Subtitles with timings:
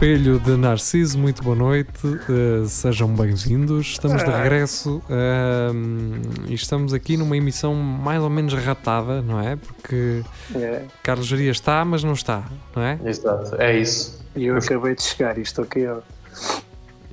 [0.00, 3.88] Espelho de Narciso, muito boa noite, uh, sejam bem-vindos.
[3.88, 9.56] Estamos de regresso uh, e estamos aqui numa emissão mais ou menos ratada, não é?
[9.56, 10.22] Porque
[10.54, 12.98] É, Carlos Jaria está, mas não está, não é?
[13.04, 14.24] Exato, é isso.
[14.34, 15.98] e eu acabei de chegar, isto ok, ó.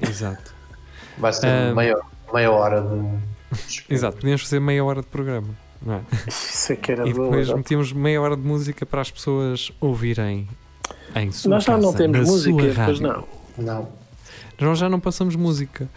[0.01, 0.55] Exato.
[1.17, 1.75] Vai ser Ah.
[1.75, 1.99] meia,
[2.33, 3.83] meia hora de.
[3.93, 5.49] Exato, podíamos fazer meia hora de programa,
[5.85, 6.01] não é?
[6.25, 7.57] Isso é que era E depois ó.
[7.57, 10.47] metíamos meia hora de música para as pessoas ouvirem
[11.15, 13.27] em sua Nós já não casa, temos na música, sua pois não.
[13.57, 13.89] Não.
[14.59, 15.87] Nós já não passamos música.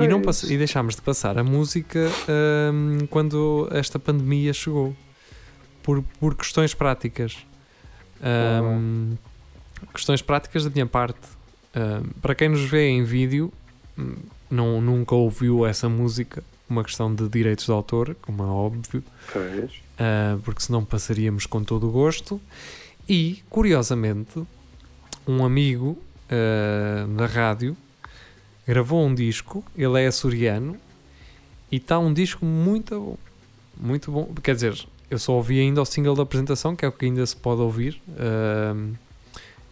[0.00, 2.08] E, não pass- e deixámos de passar a música
[2.72, 4.94] hum, quando esta pandemia chegou
[5.82, 7.36] por, por questões práticas.
[8.22, 9.16] Hum,
[9.94, 11.20] Questões práticas da minha parte.
[11.76, 13.52] Hum, para quem nos vê em vídeo,
[14.50, 19.70] não, nunca ouviu essa música, uma questão de direitos de autor, como é óbvio, Pois.
[19.70, 22.40] uh, porque senão passaríamos com todo o gosto.
[23.08, 24.42] E, curiosamente,
[25.28, 25.98] um amigo
[26.30, 27.76] uh, da rádio
[28.66, 30.76] gravou um disco, ele é açoriano,
[31.70, 33.16] e está um disco muito bom.
[33.80, 34.28] Muito bom.
[34.42, 37.24] Quer dizer, eu só ouvi ainda o single da apresentação, que é o que ainda
[37.24, 38.00] se pode ouvir.
[38.08, 38.94] Uh,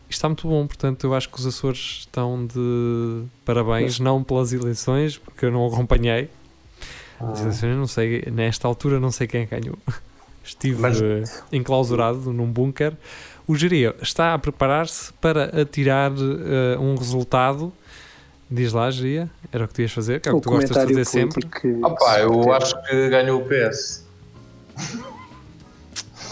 [0.09, 5.19] está muito bom, portanto, eu acho que os Açores estão de parabéns, não pelas eleições,
[5.19, 6.31] porque eu não acompanhei.
[7.19, 9.79] As eleições, eu não sei, nesta altura não sei quem ganhou.
[10.45, 12.97] Estive Mas- eh, enclausurado num bunker.
[13.47, 17.73] O Geria está a preparar-se para atirar eh, um resultado.
[18.51, 20.71] Diz lá, Geria, era o que tu ias fazer, que é o que tu gostas
[20.71, 21.47] de fazer sempre.
[21.47, 24.05] que- Opa, eu acho que ganhou o PS.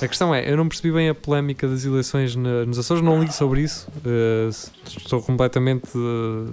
[0.03, 3.23] A questão é, eu não percebi bem a polémica das eleições na- nos Açores, não
[3.23, 4.49] li sobre isso, eh,
[4.87, 6.51] estou completamente eh,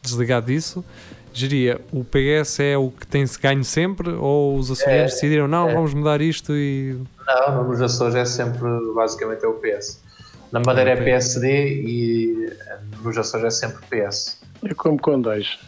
[0.00, 0.84] desligado disso.
[1.32, 5.68] Geria, o PS é o que tem-se ganho sempre ou os açorianos É, decidiram, não,
[5.68, 5.74] é.
[5.74, 6.96] vamos mudar isto e
[7.26, 8.60] Não, nos Açores é sempre,
[8.94, 10.00] basicamente, é o PS.
[10.54, 10.96] Na Madeira é.
[10.96, 12.52] PSD e
[13.02, 14.38] nos Açores é sempre PS.
[14.62, 15.58] Eu como com dois.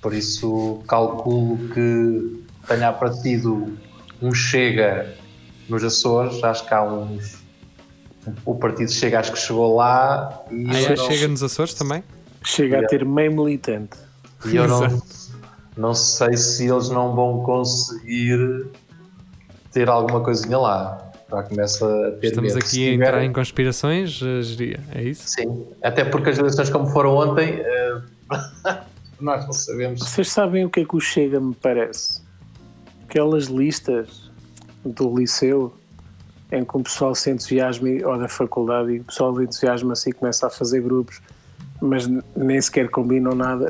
[0.00, 3.76] Por isso, calculo que tenha aparecido
[4.22, 5.14] um Chega
[5.68, 6.42] nos Açores.
[6.42, 7.36] Acho que há uns.
[8.46, 10.42] O partido Chega, acho que chegou lá.
[10.50, 10.96] E Ah, é?
[10.96, 12.02] não- chega nos Açores também?
[12.42, 13.98] Chega a ter meio militante.
[14.46, 15.02] E eu não,
[15.76, 18.68] não sei se eles não vão conseguir
[19.70, 21.12] ter alguma coisinha lá.
[21.30, 22.58] Já começa a ter Estamos medo.
[22.64, 25.22] aqui Se a entrar tiver- em conspirações, eh, Geria, é isso?
[25.28, 28.00] Sim, até porque as eleições como foram ontem, eh,
[29.20, 30.00] nós não sabemos.
[30.00, 32.22] Vocês sabem o que é que o Chega me parece?
[33.08, 34.30] Aquelas listas
[34.84, 35.74] do liceu
[36.52, 40.46] em que o pessoal se entusiasma, ou da faculdade, e o pessoal entusiasma-se e começa
[40.46, 41.20] a fazer grupos,
[41.80, 42.06] mas
[42.36, 43.68] nem sequer combinam nada.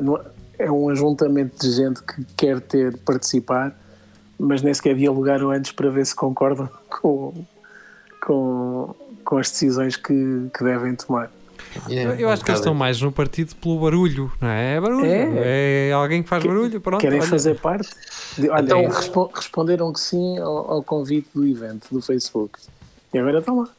[0.59, 3.75] É um ajuntamento de gente que quer ter, participar,
[4.39, 7.33] mas nem sequer dialogaram antes para ver se concordam com,
[8.25, 11.31] com, com as decisões que, que devem tomar.
[11.89, 14.75] Eu, eu acho que eles estão mais no partido pelo barulho, não é?
[14.75, 15.05] É barulho.
[15.05, 15.91] É, É.
[15.93, 17.01] alguém que faz Que- barulho, pronto.
[17.01, 17.27] Querem olha.
[17.29, 17.89] fazer parte?
[18.37, 22.59] De- olha, Então- respo- responderam que sim ao, ao convite do evento do Facebook.
[23.13, 23.69] E agora estão lá.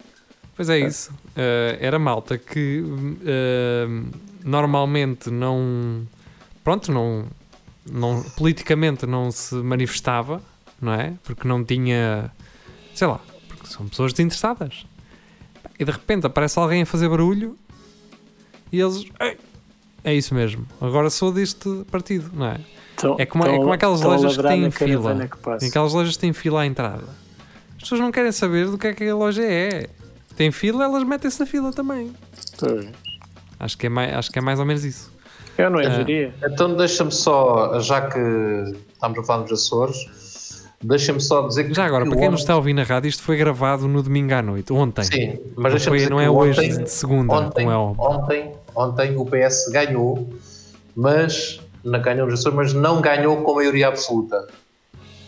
[0.54, 1.10] Pois é isso.
[1.36, 2.82] Eh, era malta que
[3.24, 3.86] eh,
[4.44, 6.06] normalmente não.
[6.64, 7.24] Pronto, não,
[7.90, 8.22] não.
[8.36, 10.42] Politicamente não se manifestava,
[10.80, 11.14] não é?
[11.24, 12.30] Porque não tinha.
[12.94, 14.86] Sei lá, porque são pessoas desinteressadas.
[15.78, 17.56] E de repente aparece alguém a fazer barulho
[18.72, 19.04] e eles.
[19.20, 19.36] "Ei,
[20.04, 22.60] é isso mesmo, agora sou deste partido, não é?
[22.96, 25.10] Estão- É como, é estão- como aquelas lojas que têm fila.
[25.58, 27.04] que aquelas lojas que têm fila à entrada.
[27.76, 29.88] As pessoas não querem saber do que é que a loja é.
[30.34, 32.12] Tem fila, elas metem-se na fila também.
[33.60, 35.12] Acho que é mais, acho que é mais ou menos isso.
[35.58, 35.84] Eu não Ah.
[35.84, 36.34] engenharia.
[36.44, 38.18] Então deixa-me só, já que
[38.92, 41.74] estamos a falar dos Açores, deixa-me só dizer que.
[41.74, 43.88] Já agora, que para quem ontem- nos está a ouvir na rádio, isto foi gravado
[43.88, 45.02] no domingo à noite, ontem.
[45.04, 47.70] Sim, mas não, deixa-me foi, dizer não que é hoje ontem, de segunda, ontem, como
[47.70, 48.04] é óbvio.
[48.04, 50.28] ontem, ontem o PS ganhou,
[50.94, 54.46] mas não ganhou nos Açores, mas não ganhou com maioria absoluta.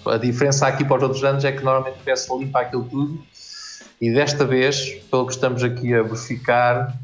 [0.06, 3.18] A diferença aqui para os outros anos é que normalmente o PS limpa aquilo tudo
[4.00, 6.94] e desta vez, pelo que estamos aqui a verificar,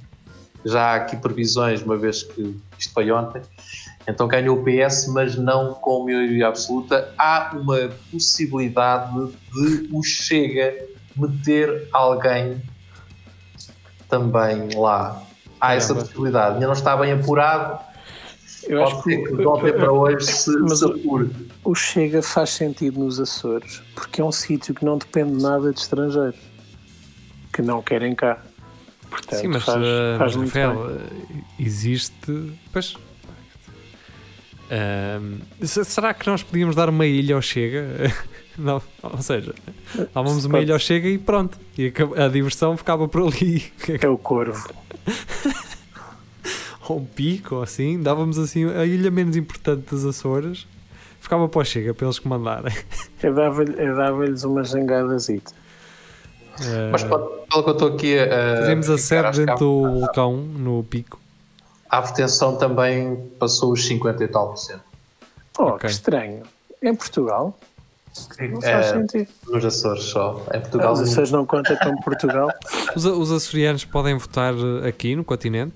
[0.65, 3.43] já há aqui previsões, uma vez que isto foi ontem,
[4.09, 7.13] então ganhou o PS, mas não com maioria absoluta.
[7.19, 9.13] Há uma possibilidade
[9.53, 10.75] de o Chega
[11.17, 12.61] meter alguém
[14.09, 15.23] também lá.
[15.61, 16.55] Há essa possibilidade.
[16.55, 17.81] Ainda não está bem apurado.
[18.65, 21.31] Eu acho Pode ser que que ontem para hoje se, mas se o- apure.
[21.65, 25.79] o Chega faz sentido nos Açores porque é um sítio que não depende nada de
[25.81, 26.39] estrangeiros
[27.53, 28.39] que não querem cá.
[29.15, 30.97] Portanto, Sim, mas, faz, uh, faz mas, Rafael, bem.
[30.97, 32.53] uh, existe.
[32.73, 32.97] Pois.
[35.63, 37.87] Se- será que nós podíamos dar uma ilha ao Chega?
[38.59, 39.55] não, ou seja,
[40.15, 41.59] dávamos uma Pode- ilha ao Chega e pronto.
[41.79, 43.65] E a, a diversão ficava por ali.
[44.03, 44.69] É o Corvo.
[46.89, 48.01] ou um pico, ou assim.
[48.03, 50.67] Dávamos assim a ilha menos importante das Açores.
[51.21, 52.75] Ficava para o Chega, para eles comandarem.
[53.23, 55.53] Eu dava-lhe- eu dava-lhes uma jangadazita.
[56.61, 58.57] Ah, Mas pelo pelo que eu estou aqui a.
[58.59, 61.19] Fazemos a verificar, sede dentro do vulcão, no pico.
[61.89, 64.81] A abstenção também passou os 50 e tal por cento.
[65.59, 65.79] Oh, Ok.
[65.81, 66.43] que estranho.
[66.83, 67.57] Em Portugal?
[68.41, 69.29] Não faz É, sentido.
[69.49, 70.43] nos Açores só.
[70.53, 70.93] Em Ah, Portugal.
[70.93, 72.49] Os Açores não contam como Portugal?
[72.95, 74.55] Os, os açorianos podem votar
[74.87, 75.75] aqui no continente?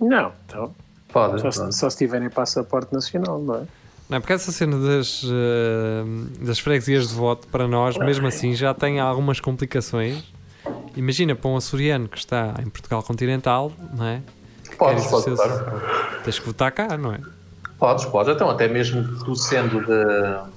[0.00, 0.72] Não, então.
[1.12, 1.40] Pode.
[1.42, 3.62] Só, se- só se tiverem passaporte nacional, não é?
[4.08, 6.04] Não, porque essa cena das, eh,
[6.44, 10.22] das freguesias de voto para nós, mesmo assim, já tem algumas complicações.
[10.96, 14.22] Imagina para um açoriano que está em Portugal continental, não é?
[14.78, 15.82] Podes, podes, claro.
[16.24, 17.20] Tens que votar cá, não é?
[17.78, 18.34] Podes, podes.
[18.34, 20.50] Então, até mesmo tu sendo de,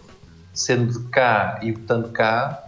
[0.53, 2.63] sendo de cá e votando cá,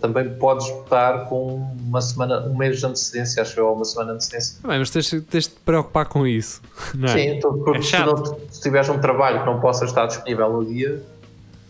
[0.00, 4.10] também podes votar com uma semana, um mês de antecedência, acho eu, ou uma semana
[4.12, 4.58] de antecedência.
[4.66, 6.60] Bem, mas tens, tens de te preocupar com isso,
[6.94, 7.12] não é?
[7.12, 10.52] Sim, tu, porque É se, não, se tiveres um trabalho que não possa estar disponível
[10.52, 11.02] no dia,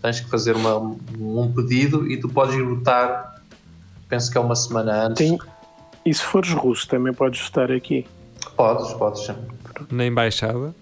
[0.02, 0.76] tens que fazer uma,
[1.18, 3.35] um pedido e tu podes ir votar,
[4.08, 5.28] penso que é uma semana antes.
[5.28, 5.38] Tem-
[6.04, 8.06] E se fores russo, também podes votar aqui.
[8.56, 9.26] Podes, podes.
[9.26, 9.34] sim.
[9.90, 10.74] Na embaixada,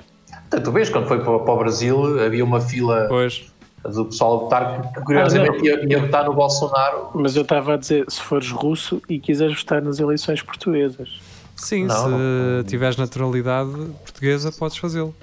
[0.47, 3.51] Então, tu vês, quando foi para, para o Brasil, havia uma fila pois.
[3.83, 7.09] do pessoal a votar que, curiosamente Ah, ia, ia votar no Bolsonaro.
[7.15, 11.21] Mas eu estava a dizer, se fores russo e quiseres votar nas eleições portuguesas.
[11.57, 12.65] Sim, Não, se não.
[12.65, 13.71] tiveres naturalidade
[14.05, 15.15] portuguesa, podes fazê-lo.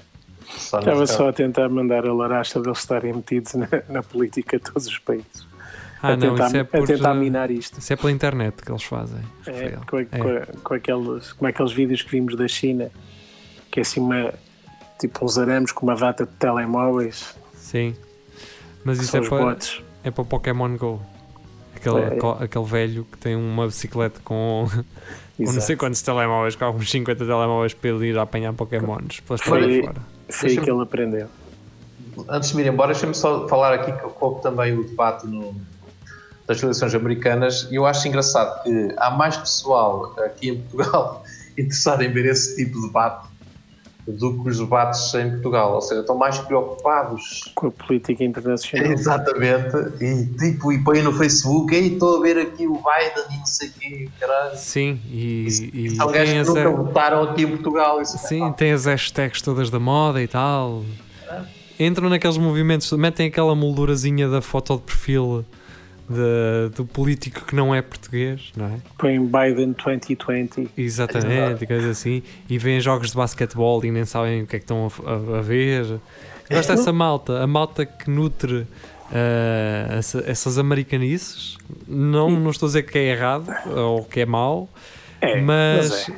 [0.56, 4.86] Estava só a tentar mandar a laracha deles estarem metidos na, na política de todos
[4.88, 5.48] os países.
[6.02, 7.80] Ah, a, não, tentar, isso é a por, tentar eh, minar isto.
[7.80, 9.20] Isso é pela internet que eles fazem.
[9.46, 10.06] É, com, É.
[10.06, 12.90] com- com aqueles, como aqueles vídeos que vimos da China,
[13.70, 14.34] que é assim uma,
[15.00, 17.96] tipo uns arames com uma data de telemóveis, Sim.
[18.84, 19.82] Mas isso é os para, bots.
[20.04, 21.02] é para o Pokémon Go.
[21.76, 22.44] Aquele, É.
[22.44, 24.66] aquele velho que tem uma bicicleta com,
[25.38, 29.20] com não sei quantos telemóveis, com alguns 50 telemóveis para ele ir a apanhar Pokémons
[29.22, 29.96] pelas Foi- fora.
[30.30, 31.28] Foi que ele aprendeu.
[32.28, 35.56] Antes de me ir embora, deixa-me só falar aqui que houve também o debate no-
[36.52, 41.24] das eleições americanas e eu acho engraçado que há mais pessoal aqui em Portugal
[41.58, 43.32] interessado em ver esse tipo de debate
[44.08, 48.90] do que os debates em Portugal, ou seja, estão mais preocupados Com a política internacional.
[48.92, 53.38] exatamente e tipo, e põem no Facebook, ei, estou a ver aqui o Biden e
[53.38, 54.58] não sei o quê, caralho.
[54.58, 58.02] Sim, e, e São gajos que as, nunca votaram aqui em Portugal.
[58.02, 60.84] Isso é sim, tem as hashtags todas da moda e tal.
[61.80, 65.46] Entram naqueles movimentos, metem aquela moldurazinha da foto de perfil
[66.12, 68.78] de- do político que não é português, não é?
[68.98, 70.70] Põe Biden 2020.
[70.78, 72.22] Exatamente, e coisas assim.
[72.50, 75.40] E veem jogos de basquetebol e nem sabem o que é que estão a, a-
[75.40, 76.00] a ver.
[76.50, 78.68] Gosto dessa malta, a malta que nutre
[79.14, 81.58] ah, essa- essas americanices.
[81.88, 84.70] Não, não estou a dizer que é errado ou que é mau,
[85.20, 86.14] É, mas, mas é.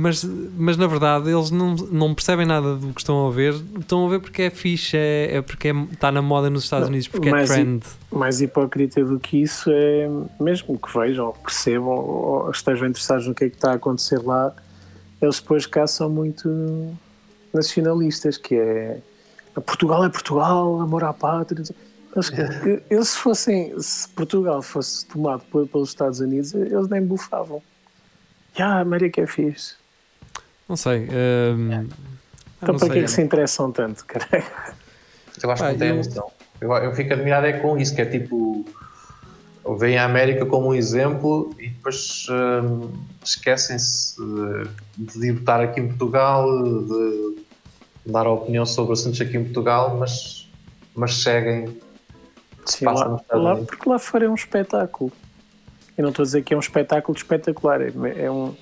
[0.00, 0.24] Mas,
[0.56, 3.54] mas na verdade eles não, não percebem nada do que estão a ver.
[3.78, 6.88] Estão a ver porque é fixe, é, é porque é- está na moda nos Estados
[6.88, 7.82] Unidos, porque é trend.
[8.10, 10.08] Mais hipócrita do que isso é
[10.40, 14.18] mesmo que vejam, ou percebam, ou estejam interessados no que é que está a acontecer
[14.22, 14.52] lá,
[15.20, 16.48] eles depois cá são muito
[17.52, 18.98] nacionalistas, que é
[19.66, 21.62] Portugal é Portugal, amor à pátria.
[22.14, 22.32] Eles,
[22.90, 27.62] eles se fossem, se Portugal fosse tomado por- pelos Estados Unidos, eles nem bufavam.
[28.56, 29.74] Já, a América é fixe.
[30.70, 31.00] Não sei.
[31.00, 31.84] hum, ah,
[32.62, 34.44] Então não para que é que se interessam tanto, caralho?
[35.42, 36.30] Eu acho Pá, que não tem eu- noção.
[36.60, 38.64] Eu, eu fico admirado é com isso, que é tipo.
[39.78, 42.92] Veem a América como um exemplo e depois hum,
[43.24, 44.14] esquecem-se
[44.96, 46.46] de, de votar aqui em Portugal,
[46.84, 47.44] de
[48.06, 50.48] dar a opinião sobre assuntos aqui em Portugal, mas,
[50.94, 51.80] mas seguem.
[52.64, 55.10] Sim, lá, lá- porque lá fora é um espetáculo.
[55.98, 57.92] Eu não estou a dizer que é um espetáculo espetacular, é,
[58.24, 58.54] é um,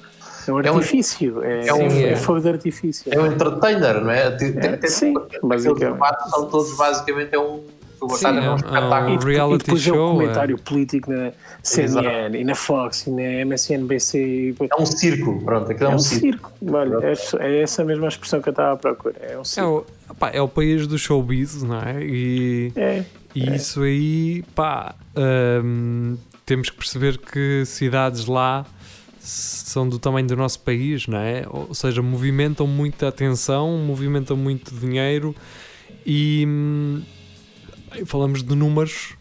[0.51, 3.13] é um É um- artifício, é, é um- é fogo de artifício.
[3.15, 4.31] É um entertainer, não é?
[4.31, 5.93] Tem- É, tem- sim, basicamente.
[5.93, 7.61] debates são todos basicamente é um.
[8.11, 8.95] Sim, é é um um- espetáculo.
[8.95, 11.33] é um E depois, reality e depois é show, o comentário político na
[11.65, 14.19] CNN e na Fox e na MSNBC.
[14.19, 16.53] e É um circo, pronto, É é um um circo.
[16.53, 16.77] circo.
[16.77, 17.15] Olha, é,
[17.45, 19.17] é essa mesma expressão que eu estava à procura.
[19.21, 19.85] É um É circo.
[20.11, 22.01] o, pá, é o país do showbiz, não é?
[22.05, 23.03] E, É,
[23.35, 24.95] e isso aí, pá,
[25.65, 28.65] hum, temos que perceber que cidades lá
[29.29, 31.45] são do tamanho do nosso país, não é?
[31.49, 35.35] Ou seja, movimentam muita atenção, movimentam muito dinheiro
[36.07, 37.03] e hum,
[38.07, 39.15] falamos de números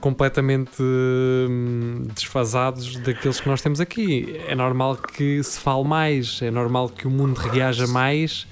[0.00, 4.40] completamente hum, desfasados daqueles que nós temos aqui.
[4.46, 8.46] É normal que se fale mais, é normal que o mundo reaja mais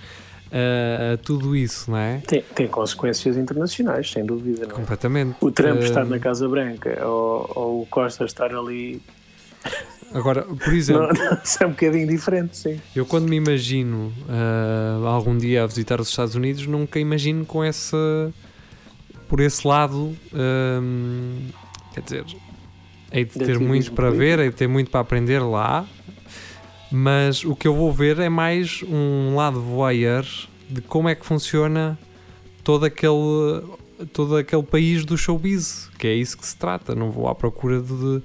[0.51, 2.23] a, a tudo isso, não é?
[2.27, 4.67] Tem, tem consequências internacionais, sem dúvida.
[4.67, 4.75] Não é?
[4.75, 5.37] Completamente.
[5.41, 9.01] O Trump estar Hum, na Casa Branca ou, ou o Costa estar ali.
[10.13, 12.81] Agora, por exemplo, Não, não, isso é um bocadinho diferente, sim.
[12.95, 17.63] eu quando me imagino ah, algum dia a visitar os Estados Unidos, nunca imagino com
[17.65, 18.33] essa.
[19.29, 20.17] por esse lado.
[20.33, 21.49] hum,
[21.93, 22.25] quer dizer,
[23.11, 25.87] hei de ter muito para ver, hei de ter muito para aprender lá,
[26.91, 30.25] mas o que eu vou ver é mais um lado voyeur
[30.69, 31.99] de como é que funciona
[32.63, 33.75] todo aquele.
[34.13, 36.97] Todo aquele país do showbiz, que é isso que se trata.
[36.97, 38.21] Não vou à procura de,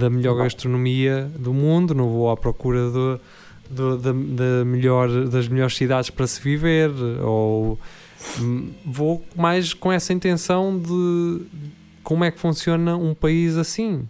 [0.00, 3.20] da melhor gastronomia do mundo, não vou à procura do,
[3.68, 6.90] do- da, da melhor, das melhores cidades para se viver,
[7.22, 7.78] ou
[8.40, 11.42] hum, vou mais com essa intenção de
[12.02, 14.08] como é que funciona um país assim,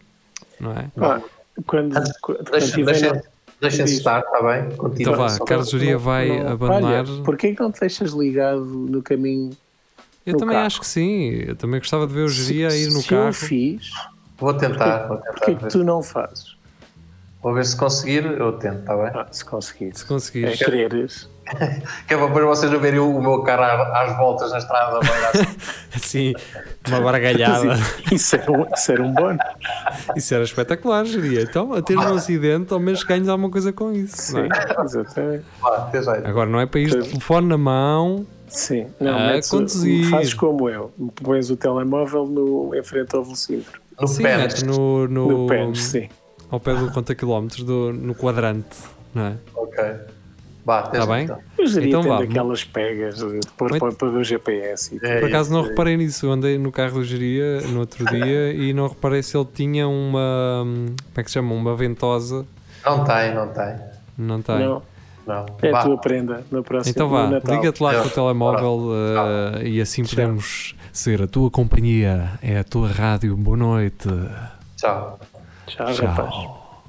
[0.58, 0.86] não é?
[0.98, 1.20] Ah,
[1.66, 3.22] quando, quando Deixa- tiver
[3.60, 4.76] deixa- estar, está bem?
[4.76, 4.94] Continua.
[5.00, 7.04] Então vá, Só- Carlos Juria vai não- abandonar.
[7.06, 9.50] Olha, porquê que não te deixas ligado no caminho?
[10.24, 10.66] Eu no também carro.
[10.66, 13.28] acho que sim, eu também gostava de ver o Geria a ir no se carro.
[13.28, 13.90] eu fiz,
[14.40, 15.32] Vou tentar, vou tentar.
[15.32, 16.56] porquê que tu não fazes?
[17.42, 19.10] Vou ver se conseguir, eu tento, está bem?
[19.14, 19.98] Ah, se conseguires.
[19.98, 20.58] Se É conseguires.
[20.58, 21.30] quereres.
[22.06, 25.00] Que é para depois vocês não verem o, meu carro às, voltas na estrada.
[25.00, 25.44] assim.
[25.96, 26.34] Assim,
[26.86, 27.74] uma bargalhada.
[28.12, 29.40] Isso era um, isso era um bónus.
[30.14, 31.42] Isso era espetacular, Geria.
[31.42, 34.36] Então, a ter um acidente, ao menos ganhas alguma coisa com isso.
[34.36, 34.84] não Sim, é?
[34.84, 35.44] exatamente.
[36.24, 38.24] Agora não é para ir de telefone na mão.
[38.46, 40.08] Sim, não, Ah, metes conduzir.
[40.08, 40.92] fazes como eu,
[41.22, 43.80] pões o telemóvel no, em frente ao velocímetro.
[44.00, 44.36] No sim, pé.
[44.38, 46.08] metes no, no, No pênis, sim.
[46.50, 48.76] ao pé do conta quilómetros, do, no quadrante,
[49.14, 49.34] não é?
[49.54, 49.84] Ok.
[50.64, 51.24] Vá, até Tá bem?
[51.24, 51.38] então.
[51.58, 52.18] Eu diria Então vá.
[52.18, 54.94] daquelas pegas de pôr Muito- para, o GPS.
[54.94, 55.06] E.
[55.06, 57.80] É Por acaso não isso, é reparei nisso, eu andei no carro do Geria no
[57.80, 60.62] outro dia e não reparei se ele tinha uma.
[60.66, 61.54] hum, Como é que se chama?
[61.54, 62.44] Uma ventosa.
[62.84, 63.76] Não tem, não tem.
[64.18, 64.58] Não tem.
[64.58, 64.82] Não,
[65.26, 65.46] Não.
[65.62, 68.10] é a tua prenda no próximo Então vá, liga-te lá com o Tchau.
[68.10, 73.36] telemóvel uh, e assim podemos ser a tua companhia, é a tua rádio.
[73.36, 74.08] Boa noite.
[74.76, 75.18] Tchau.
[75.66, 76.34] Tchau, rapaz.
[76.34, 76.84] Tchau.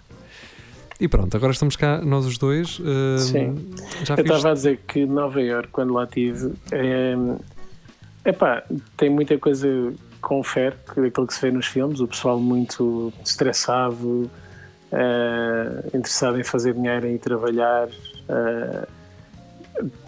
[1.00, 2.80] E pronto, agora estamos cá nós os dois.
[2.80, 3.74] uh, Sim.
[4.04, 4.26] Já Eu fiz.
[4.36, 7.16] estava a dizer que Nova York, quando lá estive, é,
[8.26, 8.64] epá,
[8.98, 9.68] tem muita coisa
[10.22, 14.30] confere que daquilo que se vê nos filmes, o pessoal muito estressado,
[14.92, 17.88] eh, interessado em fazer dinheiro e trabalhar,
[18.32, 18.88] eh,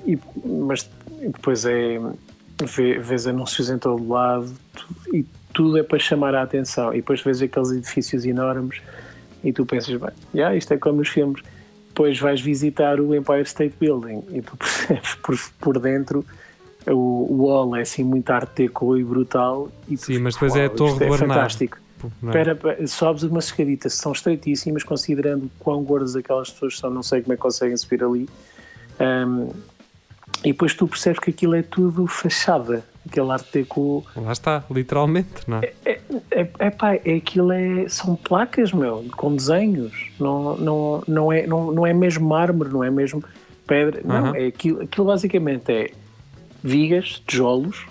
[0.06, 0.90] e, mas
[1.22, 2.00] depois é
[2.64, 4.52] vê- vês anúncios em todo lado
[5.14, 6.94] e tudo é para chamar a atenção.
[6.94, 8.82] E depois vês aqueles edifícios enormes
[9.44, 11.42] e tu pensas, bem, já, isto é como nos filmes.
[11.90, 16.26] Depois vais visitar o Empire State Building e tu percebes por, por dentro
[16.88, 20.66] o, o wall é assim muito arte deco e brutal e Sim, mas depois é
[20.66, 21.78] a "Uau, Torre do é Bernardo." fantástico
[22.22, 22.42] Não é?
[22.42, 27.22] Espera, espera, sobes umas escaditas, são estreitíssimas, considerando quão gordas aquelas pessoas são, não sei
[27.22, 28.30] como é que conseguem subir ali.
[29.00, 29.50] Ahm,
[30.44, 34.06] e depois tu percebes que aquilo é tudo fachada, aquele arte deco.
[34.16, 35.74] Lá está, literalmente, não é?
[35.86, 41.32] É, é, é pá, é aquilo é, são placas, meu, com desenhos, não, não, não,
[41.32, 43.24] é, não, não é mesmo mármore, não é mesmo
[43.66, 44.36] pedra, não, Aham.
[44.36, 45.92] é aquilo, aquilo basicamente é
[46.62, 47.86] vigas, tijolos.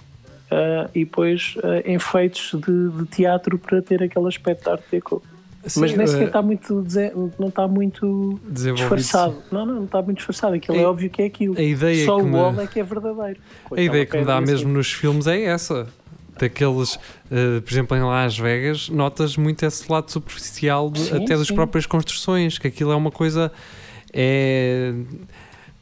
[0.52, 5.22] Ah, e depois ah, enfeites de, de teatro para ter aquele aspecto de arte deco.
[5.64, 9.36] Sim, Mas nem sequer uh, está muito, desen- não está muito disfarçado.
[9.52, 10.54] Não, não, não está muito disfarçado.
[10.56, 11.56] Aquilo é A- óbvio que é aquilo.
[11.56, 13.38] A ideia Só o me- wall é que é verdadeiro.
[13.70, 14.76] A ideia que me dá mesmo assim.
[14.76, 15.86] nos filmes é essa.
[16.36, 16.98] Daqueles,
[17.30, 21.46] eh, por exemplo, em Las Vegas, notas muito esse lado superficial de- Sim, até das
[21.46, 21.54] sim.
[21.54, 23.52] próprias construções, que aquilo é uma coisa.
[24.12, 24.92] É.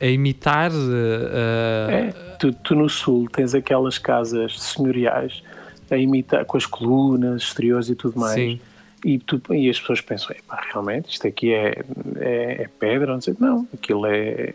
[0.00, 0.70] A imitar.
[0.72, 5.42] eh, É, tu, tu no sul tens aquelas casas senhoriais
[5.90, 8.34] a imitar com as colunas exteriores e tudo mais.
[8.34, 8.60] Sim.
[9.04, 11.82] E, tu, e as pessoas pensam, "Epá, realmente isto aqui é,
[12.16, 13.34] é, é pedra, não sei.
[13.40, 14.52] Não, aquilo é,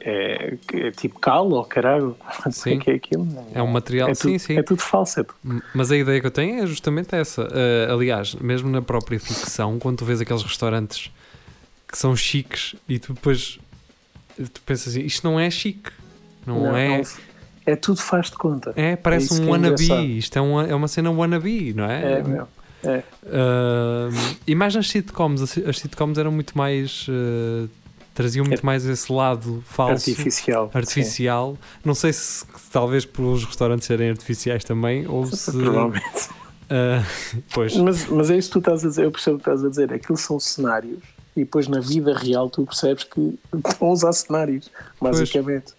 [0.00, 2.16] é, é tipo cal ou caralho.
[2.44, 2.78] Não sei Sim.
[2.78, 3.26] o que é aquilo.
[3.54, 4.08] É um material.
[4.08, 4.58] É sim, tudo, sim.
[4.58, 5.20] é tudo falso.
[5.20, 5.62] É tudo.
[5.74, 7.48] Mas a ideia que eu tenho é justamente essa.
[7.52, 11.10] Eh, aliás, mesmo na própria ficção, quando tu vês aqueles restaurantes
[11.88, 13.58] que são chiques e tu depois
[14.44, 15.90] tu pensas assim, isto não é chique.
[16.46, 17.02] Não, é.
[17.64, 18.72] é tudo faz de conta.
[18.76, 19.82] É, parece isso um é wannabe.
[19.82, 20.06] engraçado.
[20.06, 22.12] Isto é uma, é uma cena wannabe, não é?
[22.12, 22.46] É, meu.
[22.84, 23.02] É.
[23.26, 24.08] Ah,
[24.46, 25.42] e mais nas sitcoms.
[25.42, 27.06] As, sitcoms eram muito mais.
[27.08, 27.68] ah,
[28.14, 30.10] traziam muito mais esse lado falso.
[30.10, 30.70] Artificial.
[30.72, 31.58] artificial.
[31.84, 35.36] Não sei se, talvez pelos restaurantes serem artificiais também, ou sim.
[35.36, 35.52] se.
[35.52, 36.28] Provavelmente.
[36.70, 37.02] ah,
[37.52, 37.76] pois.
[37.76, 39.68] Mas, mas é isso que tu estás a dizer, eu percebo o que estás a
[39.68, 39.92] dizer.
[39.92, 43.38] Aquilo são cenários e depois na vida real tu percebes que
[43.68, 45.74] estão a usar cenários, basicamente.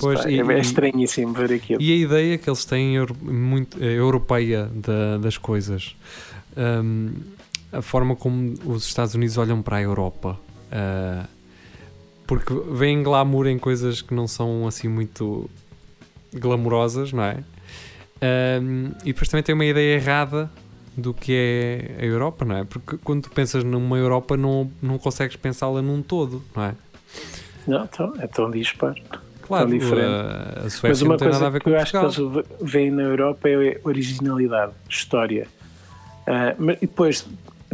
[0.00, 1.80] Pois, e- é, é e- estranhíssimo ver aquilo.
[1.80, 5.94] E a ideia que eles têm muito eh, europeia da- das coisas,
[6.54, 7.14] Hum,
[7.72, 10.38] a forma como os Estados Unidos olham para a Europa,
[10.70, 11.24] ah,
[12.26, 15.48] porque veem glamour em coisas que não são assim muito
[16.34, 17.38] glamourosas, não é?
[18.60, 20.50] Hum, e depois também tem uma ideia errada
[20.96, 22.64] do que é a Europa, não é?
[22.64, 26.74] Porque quando tu pensas numa Europa, não, não consegues pensá-la num todo, não é?
[27.66, 28.96] Não, então, é tão disparo.
[29.42, 30.06] Claro, Tão diferente.
[30.08, 31.90] a, a Mas Suécia uma não tem nada a coisa ver que com eu acho
[31.92, 35.46] que eles ve- veem na Europa é originalidade, história.
[36.26, 37.26] Ah, mas e depois,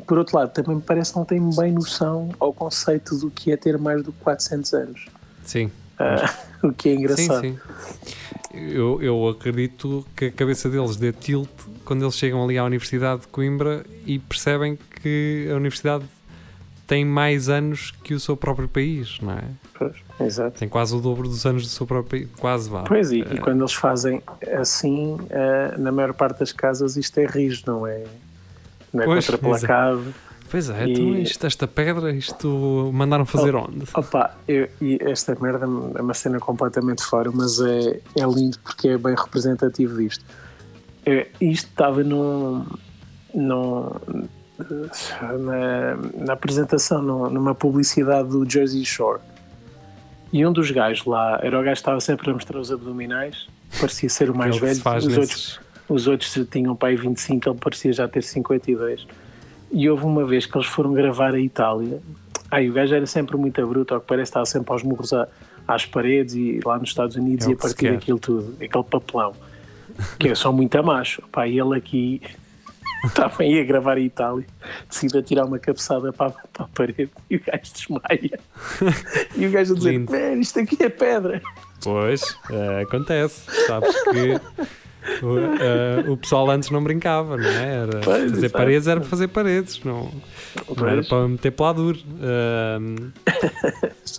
[0.07, 3.53] por outro lado, também me parece que não têm bem noção ao conceito do que
[3.53, 5.07] é ter mais do que 400 anos.
[5.45, 7.41] Sim, Ah, o que é engraçado.
[7.41, 7.59] Sim,
[8.03, 8.09] sim.
[8.55, 11.49] Eu, eu acredito que a cabeça deles dê tilt
[11.85, 16.05] quando eles chegam ali à Universidade de Coimbra e percebem que a Universidade
[16.87, 19.45] tem mais anos que o seu próprio país, não é?
[19.75, 20.59] Pois, exato.
[20.59, 22.41] Tem quase o dobro dos anos do seu próprio país.
[22.41, 22.83] Quase vá.
[22.85, 24.23] Pois, e, e Eh, quando eles fazem
[24.59, 28.05] assim, ah, na maior parte das casas isto é rijo, não é,
[28.93, 30.15] não é Pois, contraplacado.
[30.51, 33.85] Pois é, e- então isto, esta pedra, isto mandaram fazer onde?
[33.95, 38.89] Opa, eu- e esta merda é uma cena completamente fora, mas é, é lindo porque
[38.89, 40.25] é bem representativo disto.
[41.05, 42.65] É, isto estava num,
[43.35, 43.91] num,
[45.39, 49.21] na, na apresentação, num- numa publicidade do Jersey Shore.
[50.33, 53.47] E um dos gajos lá, era o gajo que estava sempre a mostrar os abdominais,
[53.81, 57.93] parecia ser o mais velho, os nesses- outros, os outros tinham pai 25, ele parecia
[57.93, 59.07] já ter 52.
[59.71, 62.01] E houve uma vez que eles foram gravar a Itália.
[62.51, 65.29] Ai, o gajo era sempre muito bruto, ao que parece estava sempre aos murros à-
[65.67, 67.93] às paredes e lá nos Estados Unidos É e a partir quer.
[67.93, 69.35] daquilo tudo, aquele papelão.
[70.19, 71.23] Que eu sou muito a macho.
[71.31, 72.23] Pá, e ele aqui
[73.05, 74.47] estava aí a gravar a Itália,
[74.89, 78.41] decide atirar uma cabeçada para, a- para a parede e o gajo desmaia.
[79.37, 80.11] E o gajo a dizer: Lindo.
[80.13, 81.43] "Man, isto aqui é pedra.
[81.85, 83.43] Pois, eh, acontece.
[83.67, 84.41] Sabes que
[85.23, 87.75] o, eh, o pessoal antes não brincava, não é?
[87.83, 90.11] Era Pois, fazer paredes era para fazer paredes, não,
[90.77, 91.97] não era para meter pelador.
[92.21, 93.11] Ahm,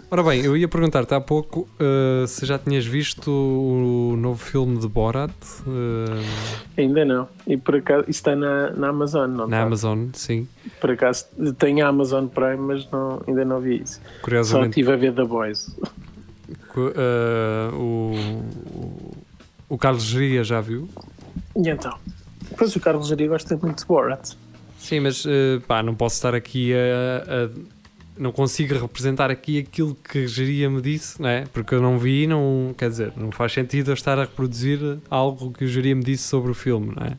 [0.10, 4.78] ora bem, eu ia perguntar-te há pouco eh, se já tinhas visto o novo filme
[4.80, 5.32] de Borat
[5.68, 7.28] eh, Ainda não.
[7.48, 9.62] E por acaso, isso está na, na Amazon, não na está?
[9.62, 10.48] Amazon, sim.
[10.80, 11.26] Por acaso,
[11.58, 14.00] tenho a Amazon Prime, mas não, ainda não vi isso.
[14.02, 15.76] Só Curiosamente, estive a ver The Boys.
[17.74, 18.13] o,
[19.70, 20.90] o, Carlos Geria já viu?
[21.56, 21.96] E então?
[22.50, 24.32] Depois o Carlos Jaria gosta muito de Borat.
[24.78, 27.50] Sim, mas eh, pá, não posso estar aqui a, a-
[28.18, 31.46] Não consigo representar aqui aquilo que Geria me disse, não é?
[31.54, 32.74] Porque eu não vi, não.
[32.78, 34.80] Quer dizer, não faz sentido eu estar a reproduzir
[35.10, 37.18] algo que o Geria me disse sobre o filme, não é?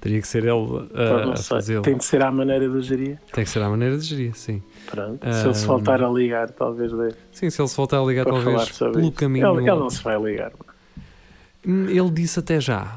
[0.00, 1.82] Teria que ser ele Pá, a, fazê-lo.
[1.82, 3.20] Tem de ser à maneira do Jaria.
[3.32, 4.62] Tem que ser à maneira de Geria, sim.
[4.90, 5.20] Pronto.
[5.32, 8.04] Se ele se Ah, voltar a ligar, talvez dê Sim, se ele se voltar a
[8.04, 9.12] ligar, talvez pelo isso.
[9.12, 9.46] caminho.
[9.58, 10.52] Ele, ele não se vai ligar.
[11.66, 12.96] Hum, Ele disse até já,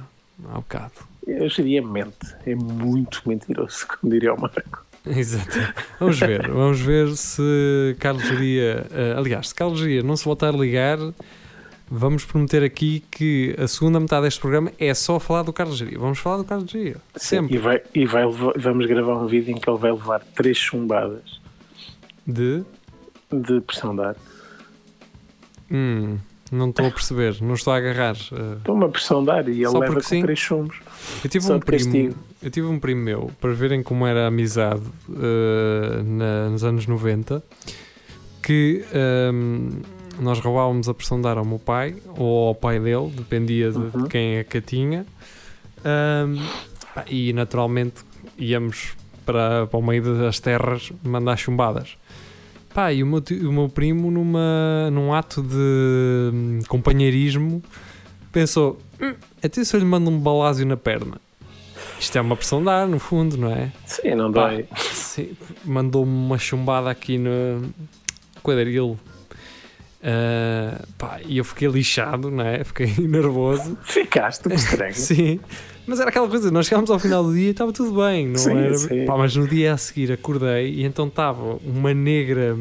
[0.49, 0.91] há bocado.
[1.25, 2.35] Eu Jaria mente.
[2.45, 4.85] É muito mentiroso, como diria o Marco.
[5.05, 5.57] Exato.
[5.99, 10.49] Vamos ver, vamos ver se Carlos Geria, eh, aliás, se Carlos Geria não se voltar
[10.53, 10.97] a ligar,
[11.91, 15.99] vamos prometer aqui que a segunda metade deste programa é só falar do Carlos Geria.
[15.99, 17.55] Vamos falar do Carlos Geria, sempre.
[17.55, 20.57] E, vai, e vai levar- vamos gravar um vídeo em que ele vai levar três
[20.57, 21.41] chumbadas
[22.25, 22.63] De,
[23.31, 24.15] de pressão de ar.
[25.69, 26.17] hum,
[26.53, 28.15] não estou a perceber, não estou a agarrar.
[28.31, 28.57] eh.
[28.61, 30.21] Então, uma pressão de ar e ele Só leva com sim?
[30.21, 30.77] três chumbos.
[31.23, 32.15] Eu tive Só um de primo, castigo.
[32.41, 36.85] eu tive um primo meu para verem como era a amizade eh, na- nos anos
[36.87, 37.43] 90
[38.41, 39.81] que ehm,
[40.19, 43.79] nós roubávamos a pressão de ar ao meu pai ou ao pai dele, dependia de,
[43.89, 44.07] de Uhum.
[44.07, 45.05] quem é que a tinha.
[45.85, 46.35] Ehm,
[46.93, 48.03] pá, e naturalmente
[48.37, 51.97] íamos para, para o meio das terras mandar chumbadas.
[52.73, 55.55] Pá, e o meu, ti- o meu primo, numa, num ato de
[56.33, 57.61] hum, companheirismo,
[58.31, 61.21] pensou: hum, até se eu lhe mando um balásio na perna.
[61.99, 63.71] Isto é uma pressão de ar, no fundo, não é?
[63.85, 64.65] Sim, não Pá, dói.
[65.63, 67.71] Mandou-me uma chumbada aqui no
[68.41, 68.97] quadril.
[70.03, 72.63] Ah, pá, e eu fiquei lixado, não é?
[72.63, 73.77] Fiquei nervoso.
[73.83, 74.93] Ficaste, que estranho.
[74.95, 75.39] Sim,
[75.87, 78.35] mas era aquela coisa, nós chegámos ao final do dia e estava tudo bem, não
[78.39, 78.77] Sim, era?
[78.77, 79.05] sim.
[79.05, 82.57] Pá, mas no dia a seguir acordei e então estava uma negra,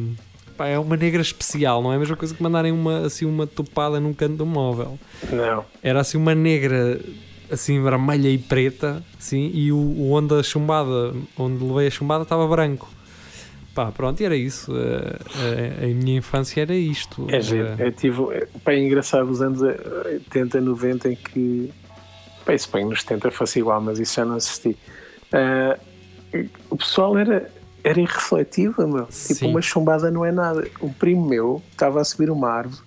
[0.56, 3.46] pá, é uma negra especial, não é a mesma coisa que mandarem uma, assim, uma
[3.46, 4.98] topada num canto do móvel.
[5.30, 5.64] Não.
[5.82, 7.00] Era assim uma negra,
[7.50, 12.22] assim vermelha e preta, assim, e o, o onde a chumbada, onde levei a chumbada
[12.24, 12.90] estava branco.
[13.74, 14.70] Pá, pronto, e era isso.
[14.74, 17.26] A, a- a minha infância era isto.
[17.30, 17.68] É giro.
[17.68, 19.76] Era- É, tipo, é, pá, é engraçado os anos eh,
[20.28, 21.70] 80, 90 em que.
[22.44, 24.76] Pá, isso bem, nos 70 fosse igual, mas isso já não assisti.
[25.32, 25.78] Ah,
[26.70, 27.50] o pessoal era,
[27.84, 29.06] era irrefletivo, meu.
[29.06, 30.66] Tipo, uma chumbada não é nada.
[30.80, 32.80] Um primo meu estava a subir uma árvore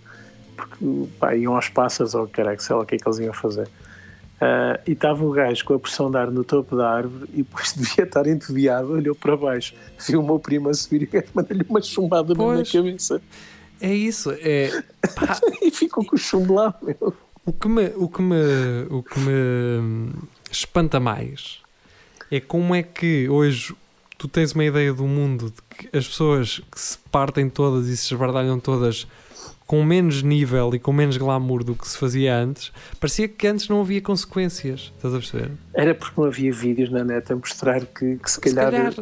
[0.55, 3.19] porque que pá, iam aos pássaros ou caralho, sei lá o que é que eles
[3.19, 3.67] iam fazer.
[4.39, 7.37] Ah, e estava o gajo com a pressão de ar no topo da árvore e
[7.37, 9.75] depois devia estar entediado, olhou para baixo,
[10.07, 12.71] viu o meu primo a subir e o gajo mandou-lhe uma chumbada na Pois.
[12.71, 13.21] cabeça
[13.81, 14.31] É isso.
[14.31, 14.71] É,
[15.61, 17.13] e ficou com o chumbo lá, meu.
[17.45, 18.35] O, que me, o, que me,
[18.89, 20.09] o que me hum,
[20.51, 21.59] espanta mais
[22.31, 23.75] é como é que hoje
[24.17, 27.95] tu tens uma ideia do mundo de que as pessoas que se partem todas e
[27.97, 29.05] se esbardalham todas
[29.67, 33.67] com menos nível e com menos glamour do que se fazia antes, parecia que antes
[33.67, 34.91] não havia consequências.
[34.95, 35.51] Estás a perceber?
[35.73, 38.93] Era porque não havia vídeos na net a mostrar que, que se, Se calhar, calhar,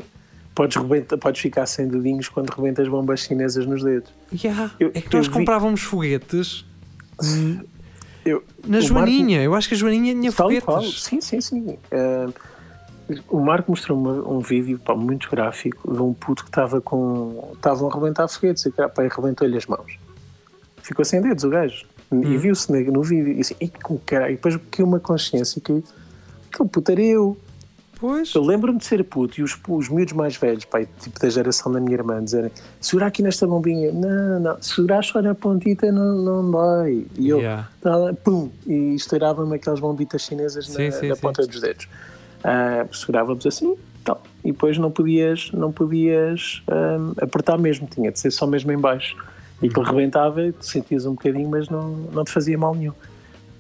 [0.56, 4.10] Podes, rebenta, podes ficar sem dedinhos quando rebentas bombas chinesas nos dedos.
[4.32, 6.64] yeah, Eu- é que nós vi- comprávamos foguetes
[7.22, 7.60] hum,
[8.26, 9.42] Eu, na o Joaninha.
[9.42, 10.66] Eu acho que a Joaninha tinha Tal e foguetes.
[10.66, 10.82] qual.
[10.84, 11.78] Sim, sim, sim.
[11.92, 12.30] Ah,
[13.30, 17.52] o Marco mostrou um vídeo pá, muito gráfico de um puto que estava com.
[17.54, 19.98] estavam a arrebentar foguetes e que pá, arrebentou-lhe as mãos.
[20.82, 21.86] Ficou sem dedos o gajo.
[22.12, 22.22] Hum.
[22.24, 24.34] E viu-se no, no vídeo e assim, "Ei, com caralho.
[24.34, 25.84] E depois que uma consciência que
[26.54, 27.38] aquele puto era eu.
[28.04, 28.36] Pois.
[28.36, 31.72] Eu lembro-me de ser puto e os, os miúdos mais velhos, pai, tipo da geração
[31.72, 33.94] da minha irmã, dizerem segura aqui nesta bombinha.
[33.94, 37.08] Não, não, segurar só na pontita não, não dói.
[37.18, 37.70] E eu, Yeah.
[37.80, 41.22] tá pum, e estourava-me aquelas bombitas chinesas Sim, na, sim, na sim.
[41.22, 41.88] ponta dos dedos.
[42.44, 44.22] Ah, segurávamos assim, tal.
[44.44, 48.78] E depois não podias, não podias ahm, apertar mesmo, tinha de ser só mesmo em
[48.78, 49.16] baixo.
[49.62, 49.72] E Uhum.
[49.72, 52.92] aquilo rebentava, te sentias um bocadinho, mas não, não te fazia mal nenhum.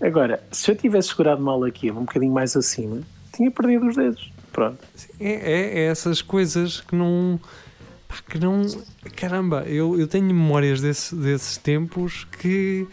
[0.01, 2.99] Agora, se eu tivesse segurado mal aqui, um bocadinho mais acima,
[3.33, 4.32] tinha perdido os dedos.
[4.53, 4.77] Pronto.
[5.19, 7.39] É, é- é essas coisas que não.
[8.07, 8.61] pá, que não.
[9.15, 12.87] Caramba, eu, eu tenho memórias desse- desses tempos que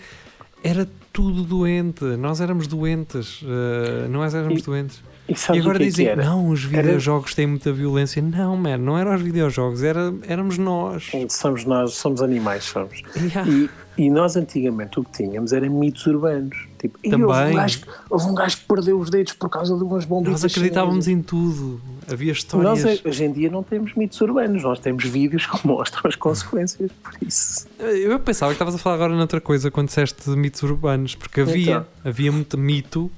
[0.64, 2.02] era tudo doente.
[2.04, 3.40] Nós éramos doentes.
[3.44, 5.02] eh, nós éramos E- doentes.
[5.28, 6.24] E, E agora é dizem, era?
[6.24, 8.20] não, os Era- videojogos têm muita violência.
[8.20, 11.08] Não, man, não eram os videojogos, era, éramos nós.
[11.28, 13.00] Somos nós, somos animais, somos.
[13.16, 13.48] Yeah.
[13.48, 16.56] E, e nós antigamente o que tínhamos era mitos urbanos.
[16.80, 17.52] Tipo, "Ih, Houve Também.
[17.52, 20.42] um, gajo, houve um gajo que perdeu os dedos por causa de umas bombitas.
[20.42, 21.80] Nós acreditávamos chinesas." em tudo.
[22.10, 22.84] Havia Nós histórias.
[22.84, 26.90] eh, hoje em dia não temos mitos urbanos, nós temos vídeos que mostram as consequências.
[27.02, 30.62] Por isso, Eu pensava que estavas a falar agora noutra coisa quando disseste de mitos
[30.62, 31.86] urbanos, porque havia, Então.
[32.04, 33.10] havia muito mito,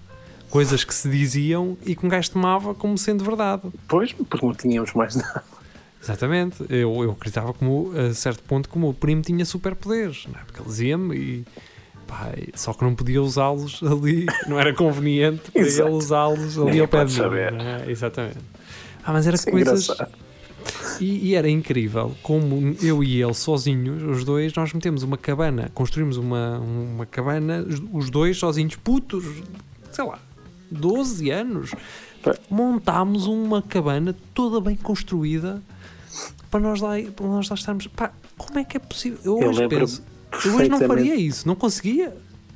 [0.51, 3.63] coisas que se diziam e que um gajo tomava como sendo verdade.
[3.89, 5.43] pois, porque não tínhamos mais nada.
[6.03, 6.65] Exatamente.
[6.69, 10.39] Eu, eu acreditava como, a certo ponto que o primo tinha superpoderes, é?
[10.45, 11.45] Porque ele dizia-me e.
[12.13, 16.81] pá, só que não podia usá-los ali, não era conveniente para ele usá-los ali Ninguém
[16.81, 17.53] ao pé de saber.
[17.53, 17.91] não é?
[17.91, 18.39] Exatamente.
[19.05, 19.89] Ah, mas era Isso é coisas.
[21.01, 25.71] E, e era incrível como eu e ele sozinhos, os dois, nós metemos uma cabana,
[25.75, 29.25] construímos uma, uma cabana, os- dois sozinhos, putos,
[29.91, 30.19] sei lá,
[30.71, 31.73] 12 anos,
[32.49, 35.61] montámos uma cabana toda bem construída
[36.51, 37.87] para nós lá, para nós lá estarmos.
[37.89, 39.19] Pá, como é que é possível?
[39.25, 40.03] Eu Eu hoje lembro penso,
[40.45, 42.15] eu hoje não faria isso, não conseguia.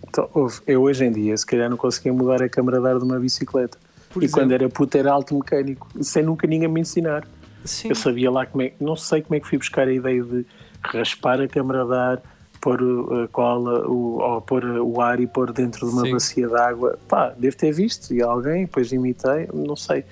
[0.08, 0.28] Então,
[0.66, 3.18] eu hoje em dia, se calhar, não conseguia mudar a câmara de ar de uma
[3.18, 3.78] bicicleta.
[4.10, 4.42] Por e exemplo.
[4.42, 7.26] quando era puto era alto mecânico, sem nunca ninguém me ensinar.
[7.64, 7.88] Sim.
[7.88, 10.46] Eu sabia lá como é, não sei como é que fui buscar a ideia de
[10.82, 12.22] raspar a câmara de ar,
[12.60, 12.80] pôr
[13.24, 16.12] a cola, o, ou pôr o ar e pôr dentro de uma Sim.
[16.12, 16.98] bacia de água.
[17.08, 20.04] Pá, devo ter visto e alguém, depois imitei, não sei.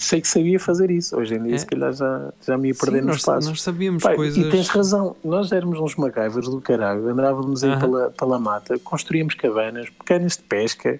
[0.00, 1.14] Sei que sabia fazer isso.
[1.14, 1.58] Hoje em dia, É.
[1.58, 3.50] se calhar, já, já me ia perder nos passos.
[3.50, 4.38] nós sabíamos Pá, coisas.
[4.42, 7.80] E tens razão, nós éramos uns MacGyvers do caralho, andávamos aí Aham.
[7.80, 10.98] pela, pela mata, construíamos cabanas, canas de pesca,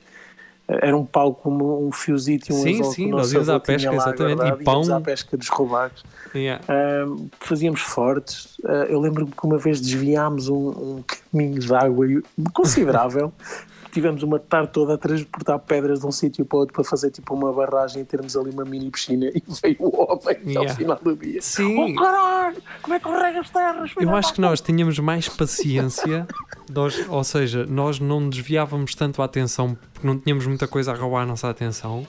[0.69, 4.43] era um pau com um, fiozito e um Sim, sim, nós íamos à pesca, exatamente,
[4.61, 4.75] e pão.
[4.75, 6.05] íamos à pesca dos robagos.
[6.35, 6.63] Yeah.
[6.69, 8.57] Ahm, fazíamos fortes.
[8.65, 12.07] Ah, eu lembro-me que uma vez desviámos um, um caminho de água
[12.53, 13.33] considerável.
[13.93, 17.11] Tivemos uma tarde toda a transportar pedras de um sítio para o outro para fazer
[17.11, 20.71] tipo uma barragem e termos ali uma mini piscina e veio o homem Yeah.
[20.71, 21.43] ao final do dia.
[21.43, 21.95] Sim.
[21.97, 23.91] Oh caralho, como é que rego as terras?
[24.01, 26.27] Eu acho que nós tínhamos mais paciência,
[26.71, 30.95] nós- ou seja, nós não desviávamos tanto a atenção porque não tínhamos muita coisa a
[30.95, 32.07] roubar a nossa atenção.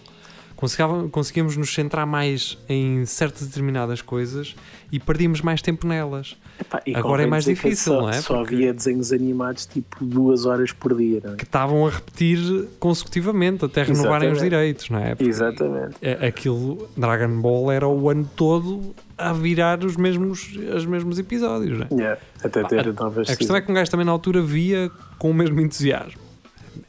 [1.12, 4.56] Conseguíamos nos centrar mais em certas determinadas coisas
[4.91, 6.38] e perdíamos mais tempo nelas.
[6.60, 8.13] Epá, Agora é mais difícil, só, não é?
[8.21, 11.36] Só Porque- havia desenhos animados tipo duas horas por dia, não é?
[11.36, 12.38] Que estavam a repetir
[12.80, 14.50] consecutivamente até renovarem os Exatamente.
[14.50, 15.15] direitos, não é?
[15.15, 15.95] Porque Exatamente.
[16.02, 21.80] é- Aquilo, Dragon Ball era o ano todo a virar os mesmos, os mesmos episódios,
[21.80, 22.02] não é?
[22.02, 25.32] Yeah, até ter novas A questão é que um gajo também na altura via com
[25.32, 26.21] o mesmo entusiasmo.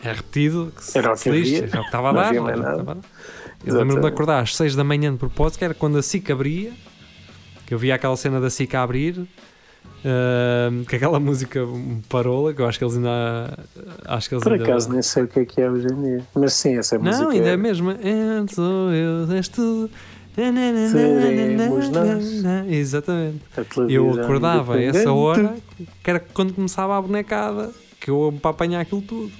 [0.04, 2.34] É repetido, que se, Era o que era o que estava a Não dar.
[2.34, 2.98] não mais
[3.64, 6.30] Eu lembro-me de acordar às 6 da manhã de propósito, que era quando a SIC
[6.30, 6.72] abria,
[7.66, 9.26] que eu via aquela cena da SIC a abrir,
[10.04, 11.60] ahm, que aquela música
[12.08, 13.58] parola, que eu acho que eles ainda.
[14.04, 16.02] Acho que eles Por ainda- acaso nem sei o que é que é hoje em
[16.02, 16.22] dia.
[16.34, 17.22] Mas sim, essa música.
[17.24, 17.90] Não, ainda é mesmo.
[17.92, 17.96] É,
[18.52, 19.88] sou eu, és tu.
[20.90, 22.44] Seremos nós.
[22.68, 23.40] Exatamente.
[23.88, 25.54] Eu acordava a essa hora,
[26.02, 27.70] que era quando começava a bonecada,
[28.00, 29.30] que eu para apanhar aquilo tudo.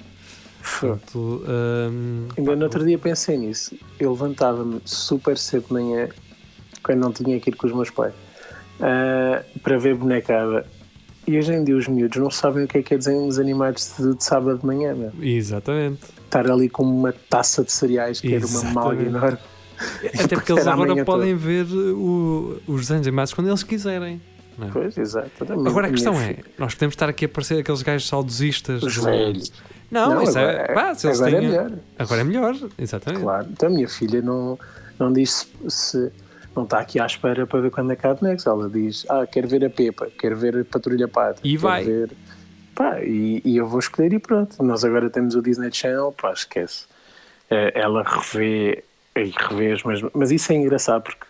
[0.79, 1.43] Portanto,
[1.91, 3.75] hum, Ainda no outro dia pensei nisso.
[3.99, 6.07] Eu levantava-me super cedo de manhã,
[6.83, 8.13] quando não tinha que ir com os meus pais,
[8.79, 10.65] ah, para ver bonecada.
[11.25, 13.93] E hoje em dia os miúdos não sabem o que é que é desenhos animados
[13.97, 14.93] de, de sábado de manhã.
[14.93, 15.11] Meu.
[15.21, 16.01] exatamente.
[16.25, 19.37] Estar ali com uma taça de cereais, que era uma malga enorme.
[20.17, 24.21] Até porque eles agora podem ver o- os desenhos animados quando eles quiserem.
[24.57, 24.71] não é?
[24.71, 25.31] Pois, exato.
[25.67, 28.81] Agora a questão é, nós podemos estar aqui a parecer aqueles gajos saudosistas.
[28.83, 29.51] Os velhos.
[29.93, 30.73] Não, isso agora, é.
[30.73, 31.71] pá, se agora é têm- melhor.
[31.99, 33.21] Agora é melhor, exatamente.
[33.23, 33.47] Claro.
[33.51, 34.59] Então a minha filha não,
[34.99, 36.11] não diz se, se-
[36.55, 38.45] não está aqui à espera para ver quando é que há bonecos.
[38.45, 41.39] Ela diz, ah, quero ver a Pepa, quero ver a Patrulha Pata.
[41.43, 41.83] E vai.
[41.83, 42.11] Ver...
[42.75, 44.61] Pá, e, e eu vou escolher e pronto.
[44.63, 46.85] Nós agora temos o Disney Channel, pá, esquece.
[47.49, 48.83] Eh, Ela revê
[49.15, 50.11] e revê as mesmas.
[50.15, 51.23] Mas isso é engraçado porque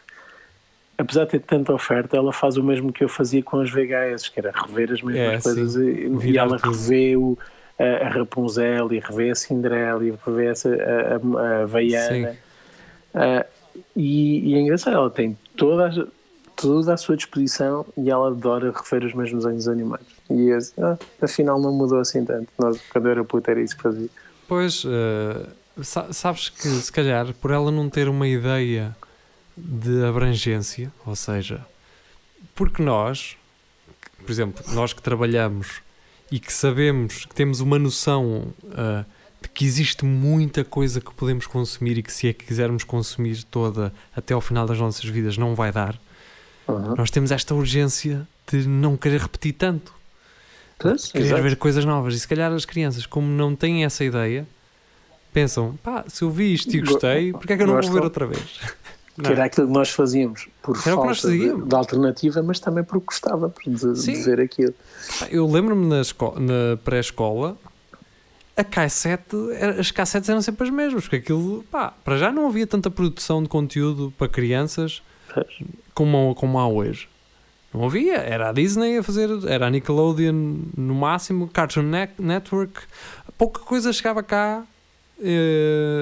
[0.98, 4.30] apesar de ter tanta oferta, ela faz o mesmo que eu fazia com as VHS,
[4.30, 5.82] que era rever as mesmas É, coisas sim.
[5.82, 7.38] e, e ela revê o,
[7.84, 12.38] a, a Rapunzel e revê a Cinderela e revê a, a, a Vaiana.
[13.14, 13.46] Ah,
[13.96, 16.06] e, e é engraçado, ela tem toda a,
[16.56, 20.08] tudo à sua disposição e ela adora rever os mesmos desenhos animados.
[20.30, 22.48] E eu, ah, afinal não mudou assim tanto.
[22.60, 24.10] Nós, quando eu era puto era isso que fazia.
[24.48, 24.84] Pois,
[25.82, 28.96] sa- sabes que se calhar por ela não ter uma ideia
[29.58, 31.66] de abrangência, ou seja,
[32.56, 33.36] porque nós,
[34.20, 35.82] por exemplo, nós que trabalhamos
[36.34, 39.06] e que sabemos, que temos uma noção eh,
[39.42, 43.94] de que existe muita coisa que podemos consumir e que se a quisermos consumir toda
[44.16, 46.00] até ao final das nossas vidas não vai dar,
[46.68, 46.96] Uhum.
[46.96, 49.94] nós temos esta urgência de não querer repetir tanto.
[50.80, 51.44] Pois, querer exato.
[51.44, 52.16] ver coisas novas.
[52.16, 54.48] E se calhar as crianças, como não têm essa ideia,
[55.34, 57.92] pensam: pá, se eu vi isto e Go- gostei, porque é que eu não vou
[57.92, 58.40] ver outra vez?
[59.22, 63.06] Que era aquilo que nós fazíamos por Era falta de, de alternativa, mas também porque
[63.06, 64.74] gostávamos de, de ver aquilo.
[65.30, 67.56] Eu lembro-me na, na pré-escola.
[68.58, 69.36] A cassete,
[69.80, 73.42] as cassetes eram sempre as mesmas, porque aquilo, pá, para já não havia tanta produção
[73.44, 75.02] de conteúdo para crianças
[75.94, 77.08] como, como há hoje.
[77.74, 82.82] Não havia, era a Disney a fazer, era a Nickelodeon no máximo, Cartoon Net- Network,
[83.38, 84.64] pouca coisa chegava cá,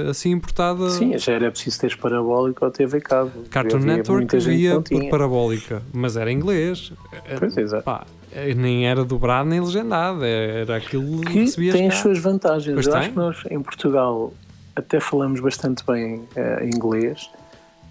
[0.09, 0.89] assim importada.
[0.89, 3.31] Sim, já era preciso ter parabólico ou TV cabo.
[3.49, 6.91] Cartoon Network via parabólica, mas era inglês.
[7.27, 7.83] Eh, Pois, exato.
[7.83, 11.93] Pá, eh, nem era dobrado nem legendado, era aquilo que que tem cá.
[11.93, 12.73] as suas vantagens.
[12.73, 13.01] Pois Eu tem.
[13.01, 14.33] acho que nós em Portugal
[14.75, 17.29] até falamos bastante bem eh, inglês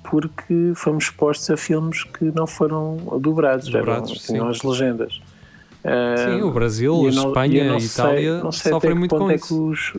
[0.02, 5.20] porque fomos expostos a filmes que não foram dobrados, Dobrados, eram, tinham as legendas.
[5.84, 9.34] Eh, Sim, o Brasil, a Espanha a sei- Itália não sei sofrem muito com é
[9.36, 9.46] isso.
[9.46, 9.92] que os,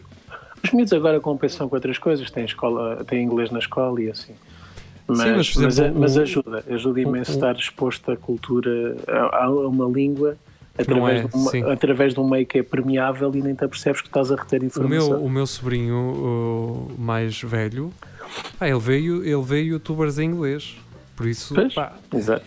[0.63, 4.33] os miúdos agora compensam com outras coisas, têm, escola, têm inglês na escola e assim.
[5.07, 8.95] Mas, Sim, mas, mas, exemplo, mas o- ajuda, ajuda imenso o- estar exposto à cultura,
[9.07, 10.37] a, a uma língua
[10.79, 11.63] através, é, de uma- sim.
[11.69, 14.61] através de um meio que é permeável e nem te apercebes que estás a reter
[14.61, 15.09] O informação.
[15.09, 17.91] meu, o meu sobrinho o mais velho,
[18.61, 20.77] ele, veio, ele veio youtubers em inglês.
[21.15, 21.93] Por isso, Pois, pá,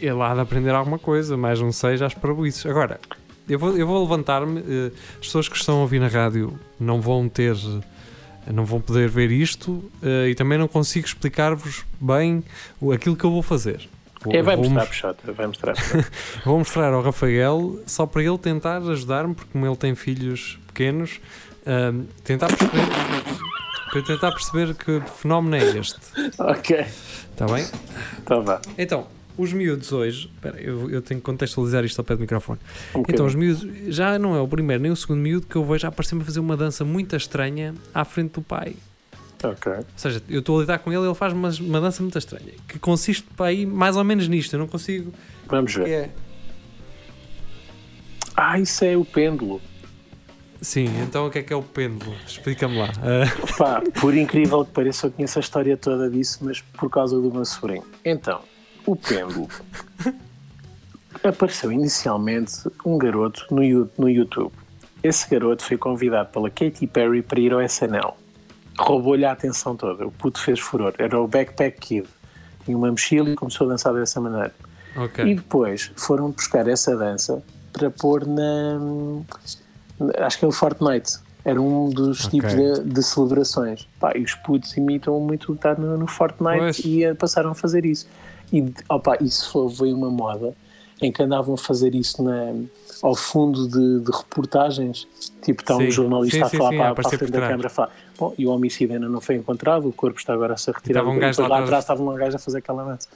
[0.01, 2.69] ele há de aprender alguma coisa, mais não sei, já espero isso.
[2.69, 2.99] Agora,
[3.49, 4.61] eu vou, eu vou levantar-me.
[4.61, 7.55] eh, as pessoas que estão a ouvir na rádio não vão ter.
[8.53, 12.43] Não vão poder ver isto eh, e também não consigo explicar-vos bem
[12.81, 13.89] o, aquilo que eu vou fazer.
[14.23, 15.75] Vou, É, vai vou, mostrar, mos- Peixota, vai mostrar.
[16.45, 21.21] Vou mostrar ao Rafael só para ele tentar ajudar-me, porque como ele tem filhos pequenos,
[21.67, 22.87] ahm, tentar perceber,
[23.91, 25.97] para tentar perceber que fenómeno é este.
[26.39, 26.87] ok,
[27.33, 27.67] Está bem?
[28.23, 28.61] então vá.
[28.79, 30.31] Então, os miúdos hoje.
[30.35, 32.59] Espera, eu, eu tenho que contextualizar isto ao pé do microfone.
[32.95, 33.67] Um Então, os miúdos.
[33.95, 36.25] Já não é o primeiro nem o segundo miúdo que eu vejo a aparecer-me a
[36.25, 38.77] fazer uma dança muito estranha à frente do pai.
[39.43, 39.73] Ok.
[39.73, 42.17] Ou seja, eu estou a lidar com ele e ele faz uma, uma dança muito
[42.17, 42.53] estranha.
[42.67, 44.55] Que consiste para aí mais ou menos nisto.
[44.55, 45.13] Eu não consigo.
[45.47, 45.89] Vamos ver.
[45.89, 46.11] É.
[48.37, 49.61] Ah, isso é o pêndulo.
[50.61, 52.17] Sim, então o que é que é o pêndulo?
[52.27, 52.89] Explica-me lá.
[53.03, 57.21] Ah, Pá, por incrível que pareça, eu conheço a história toda disso, mas por causa
[57.21, 57.85] do meu sobrinho.
[58.03, 58.41] Então,
[58.87, 59.49] o pêndulo.
[61.23, 62.53] Apareceu inicialmente
[62.85, 64.53] um garoto no, no YouTube.
[65.03, 68.15] Esse garoto foi convidado pela Katy Perry para ir ao SNL.
[68.79, 70.07] Roubou-lhe a atenção toda.
[70.07, 70.93] O puto fez furor.
[70.99, 72.09] Era o Backpack Kid.
[72.65, 74.53] Tinha uma mochila e começou a dançar dessa maneira.
[74.97, 75.25] ok.
[75.25, 77.43] E depois foram buscar essa dança
[77.73, 78.81] para pôr na.
[80.19, 81.19] Acho que é o Fortnite.
[81.45, 82.41] Era um dos Ok.
[82.41, 83.87] tipos de, de celebrações.
[84.01, 86.79] Pá, e os putos imitam muito o que está no, no Fortnite Pois.
[86.81, 88.09] e eh, passaram a fazer isso.
[88.53, 90.55] E opa, isso foi, veio uma moda
[91.01, 92.55] em que andavam a fazer isso na,
[93.03, 95.07] ao fundo de, de reportagens.
[95.43, 97.71] Tipo, está um jornalista Sim, a falar sim, para, para a frente da câmara a
[97.71, 97.91] falar.
[98.19, 101.09] Bom, e o homicídio ainda não foi encontrado, o corpo está agora a ser retirado.
[101.09, 101.85] estava um Depois lá lá atrás.
[101.85, 103.09] estava um gajo a fazer aquela dança.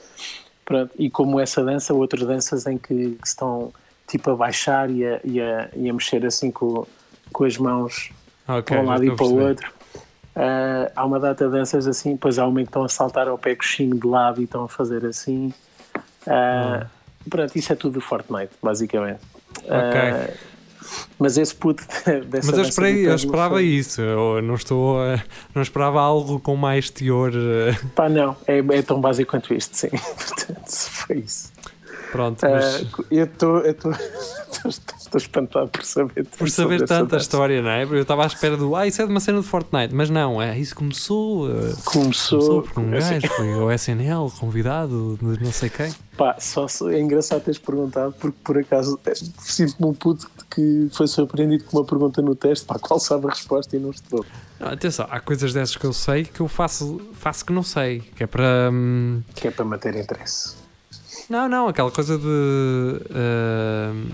[0.65, 3.71] Pronto, e como essa dança, outras danças em que, que estão
[4.07, 6.85] tipo a baixar e a, e a, e a mexer assim com,
[7.31, 8.11] com as mãos
[8.47, 9.71] Ok, para um lado e para o outro.
[10.41, 13.55] Ah, há uma data dessas assim, depois há uma que estão a saltar ao pé
[13.55, 15.53] coxinho de lado e estão a fazer assim.
[16.25, 16.87] Ah,
[17.29, 19.19] Pronto, isso é tudo Fortnite, basicamente.
[19.69, 20.29] Ah,
[21.19, 21.83] mas esse puto
[22.27, 24.01] dessa Mas eu, esperei, eu esperava foi- isso.
[24.01, 24.97] Eu não estou
[25.53, 27.31] não esperava algo com mais teor.
[27.93, 29.89] Pá, não, é, é tão básico quanto isto, sim.
[30.17, 31.51] Portanto, foi isso.
[32.11, 33.93] Pronto, Ah, mas eu estou estou-
[34.65, 37.83] estou espantado por saber tanto por saber tanta história, não é?
[37.83, 38.75] Eu estava à espera do.
[38.75, 39.93] Ah, isso é de uma cena de Fortnite.
[39.93, 41.49] Mas não, é isso começou.
[41.49, 41.53] eh,
[41.85, 45.93] Começou, Começou porque um gajo foi ao SNL convidado de não sei quem.
[46.17, 51.07] Pá, só é engraçado teres perguntado, porque por acaso é, sinto-me um puto que foi
[51.07, 54.25] surpreendido com uma pergunta no teste para a qual sabe a resposta e não estudou.
[54.59, 58.01] Não, atenção, há coisas dessas que eu sei que eu faço, faço que não sei.
[58.01, 58.69] Que é para.
[58.73, 60.58] hum, Que é para manter interesse.
[61.29, 62.25] Não, não, aquela coisa de.
[62.25, 64.07] hum,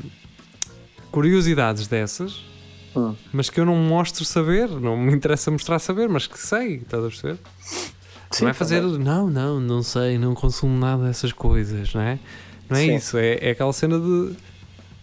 [1.11, 2.41] curiosidades dessas,
[2.95, 3.15] Hum.
[3.31, 7.03] mas que eu não mostro saber, não me interessa mostrar saber, mas que sei, estás
[7.03, 7.37] a perceber?
[8.41, 8.81] não é fazer.
[8.81, 8.99] também.
[8.99, 12.19] Não, não, não sei, não consumo nada dessas coisas, não é?
[12.69, 12.95] Não é Sim.
[12.95, 14.35] isso, é, é aquela cena de.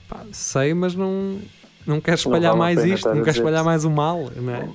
[0.08, 1.38] pá, sei, mas não.
[1.86, 4.54] Não quero Não espalhar vale a mais isto, não quero espalhar mais o mal, não
[4.54, 4.68] é?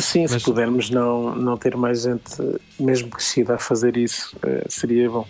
[0.00, 2.32] Sim, se Mas- pudermos não, não ter mais gente,
[2.80, 5.26] mesmo crescida, a fazer isso, eh, seria bom.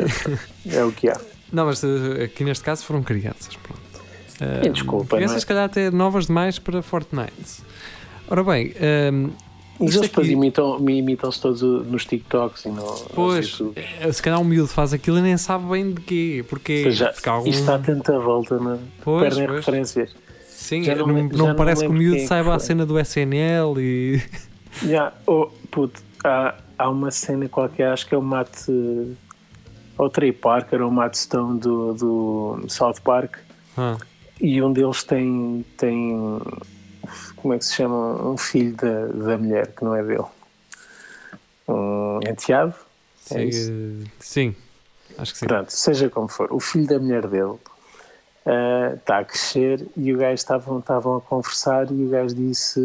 [0.00, 1.20] É, é o que há.
[1.52, 3.80] Não, mas eh, aqui neste caso foram crianças, pronto.
[4.40, 5.40] Eh, E desculpa, crianças, é?
[5.40, 7.62] se calhar, até novas demais para Fortnite.
[8.28, 9.30] Ora bem, ehm,
[9.78, 12.82] Mas eles depois aqui- imitam, imitam-se todos nos TikToks e no,
[13.14, 16.44] pois, nos eh, se calhar um miúdo faz aquilo e nem sabe bem de quê.
[16.48, 17.48] Porque, seja, porque algum...
[17.48, 18.78] Isto está tanta volta, não é?
[19.04, 19.58] Pois, Perdem pois.
[19.64, 20.16] referências.
[20.48, 23.74] Sim, já não não, não parece que o miúdo é saiba a cena do SNL
[23.78, 24.20] e.
[24.84, 28.66] Já, oh, puto, há, há uma cena qualquer, acho que é o Matt.
[29.98, 33.36] Ou Trey Parker ou Matt Stone do, do South Park.
[33.76, 33.96] Ah,
[34.40, 35.64] E um deles tem.
[35.76, 36.40] tem
[37.36, 38.28] como é que se chama?
[38.28, 40.24] Um filho da, da mulher, que não é dele.
[41.68, 42.74] Um enteado.
[43.30, 44.56] É sim, sim,
[45.18, 45.46] acho que sim.
[45.46, 47.56] Pronto, seja como for, o filho da mulher dele
[48.44, 52.80] ah, está a crescer e o gajo estavam, estavam a conversar e o gajo disse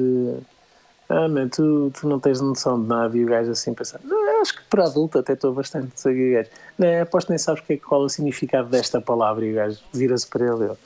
[1.11, 4.41] ah, man, tu, tu não tens noção de nada e o gajo assim pensar, "Não,
[4.41, 7.61] acho que para adulto até estou bastante sei que o gajo, não, aposto nem sabes
[7.63, 10.65] que é, qual é o significado desta palavra e o gajo vira-se para ele e
[10.67, 10.77] ele,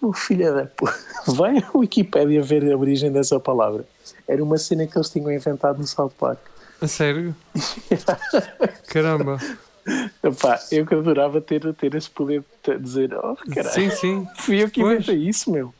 [0.00, 0.84] "Oh, filha da p...
[1.28, 3.84] vai à Wikipédia ver a origem dessa palavra
[4.26, 6.38] era uma cena que eles tinham inventado no South Park
[6.80, 7.34] A sério?
[8.88, 9.38] Caramba.
[10.22, 14.28] Epá, eu que adorava ter, ter esse poder de dizer, oh caralho, Sim, sim.
[14.36, 15.72] fui eu que inventei isso, meu.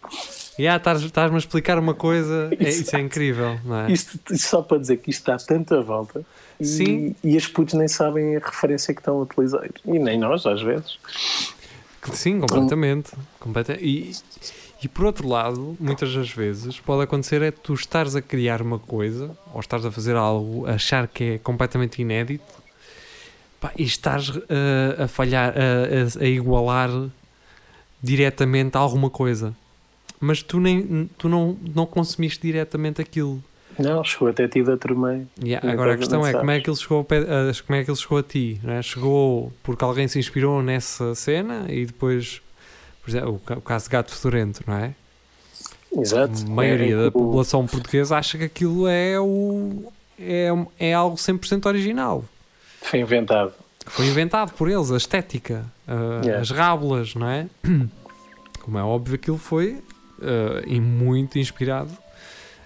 [0.58, 3.92] E ah, estás- estás-me a explicar uma coisa, é, isso é incrível, não é?
[3.92, 6.22] Isto, só para dizer que isto dá tanta volta
[6.58, 7.14] e, Sim.
[7.22, 9.68] e as putos nem sabem a referência que estão a utilizar.
[9.86, 10.98] E nem nós, às vezes.
[12.12, 13.12] Sim, completamente.
[13.38, 14.12] Completa- E,
[14.82, 18.78] e por outro lado, muitas das vezes pode acontecer é tu estares a criar uma
[18.80, 22.44] coisa ou estares a fazer algo, a achar que é completamente inédito
[23.60, 26.90] pá, e estás eh, a falhar, a, a- a igualar
[28.02, 29.54] diretamente alguma coisa.
[30.20, 33.42] Mas tu, nem, tu não, não consumiste diretamente aquilo.
[33.78, 35.20] Não, chegou até ti da turma.
[35.40, 37.84] Yeah, agora a questão é como é que ele chegou, ao pé- a- como é
[37.84, 38.60] que ele chegou a ti?
[38.66, 38.82] é?
[38.82, 42.42] Chegou porque alguém se inspirou nessa cena e depois,
[43.02, 44.94] por exemplo, o, ca- o caso de gato fedorento, não é?
[45.96, 46.44] Exato.
[46.44, 50.48] A maioria É, da o- população portuguesa acha que aquilo é, o, é,
[50.80, 52.24] é algo 100% original.
[52.82, 53.52] Foi inventado.
[53.86, 56.40] Foi inventado por eles, a estética, a- Yeah.
[56.42, 57.46] as rábulas, não é?
[58.60, 59.78] Como é óbvio, aquilo foi
[60.22, 61.90] eh, e muito inspirado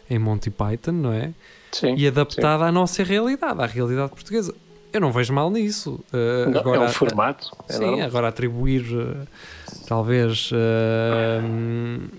[0.08, 1.32] em Monty Python, não é?
[1.72, 1.94] Sim.
[1.96, 4.54] e adaptada à nossa realidade, à realidade portuguesa.
[4.92, 6.04] Eu não vejo mal nisso.
[6.12, 7.50] Uh, Não, agora, é um formato.
[7.66, 9.26] É sim, agora atribuir uh,
[9.88, 12.10] talvez uh,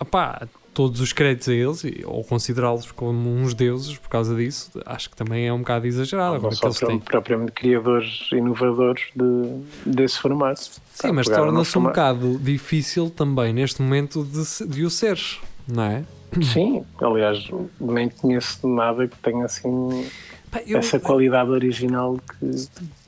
[0.00, 5.10] opá, todos os créditos a eles ou considerá-los como uns deuses por causa disso, acho
[5.10, 6.36] que também é um bocado exagerado.
[6.36, 7.00] Agora são eles têm.
[7.00, 10.60] propriamente criadores inovadores de, desse formato.
[10.94, 16.04] Sim, mas torna-se um bocado difícil também neste momento de, de o seres, não é?
[16.40, 17.48] Sim, aliás,
[17.80, 20.06] nem conheço nada que tenha assim
[20.48, 22.46] Pá, eu- essa qualidade original que,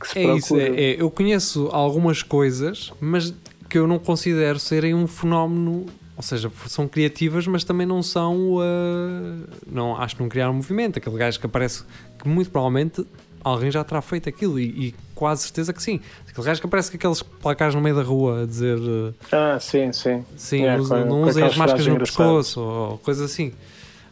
[0.01, 0.37] que se É procura.
[0.37, 3.33] isso, é, é, eu conheço algumas coisas, mas
[3.69, 5.87] que eu não considero serem um fenómeno,
[6.21, 10.99] ou seja, são criativas, mas também não são, uh, não, acho que não criaram movimento,
[10.99, 11.83] aquele gajo que aparece,
[12.19, 13.03] que muito provavelmente
[13.43, 15.99] alguém já terá feito aquilo e, e quase certeza que sim.
[16.29, 19.59] Aquele gajo que aparece com aqueles placares no meio da rua a dizer uh, Ah,
[19.59, 20.23] sim, sim.
[20.37, 23.53] sim, É, usa- com- não usem as máscaras no pescoço ou coisa assim.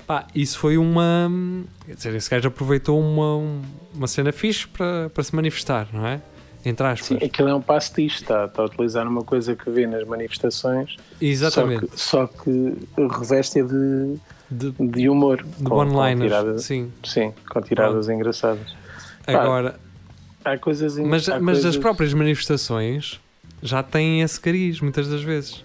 [0.06, 1.30] Pá, isso foi uma.
[1.84, 3.60] Quer dizer, esse gajo aproveitou uma,
[3.94, 6.22] uma cena fixe para, para se manifestar, não é?
[6.64, 7.06] Entre aspas.
[7.06, 10.96] Sim, aquilo é um pastiche, está, está a utilizar uma coisa que vê nas manifestações,
[11.20, 11.86] Exatamente.
[11.94, 12.42] só que, só
[13.06, 14.16] que reveste de,
[14.50, 15.42] De, de humor.
[15.58, 16.62] de one-liners.
[16.64, 16.90] Sim.
[17.04, 18.74] Sim, com tiradas engraçadas.
[19.24, 19.78] Pá, Agora,
[20.44, 20.96] Há coisas.
[20.98, 23.20] mas, há mas coisas- as próprias manifestações
[23.62, 25.64] já têm esse cariz, muitas das vezes.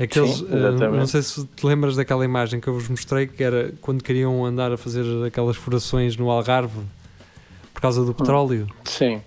[0.00, 3.42] Aqueles, Sim, eh, não sei se te lembras daquela imagem que eu vos mostrei, que
[3.42, 6.80] era quando queriam andar a fazer aquelas furações no Algarve
[7.74, 8.04] por causa Hum.
[8.04, 8.66] do petróleo.
[8.84, 9.20] Sim,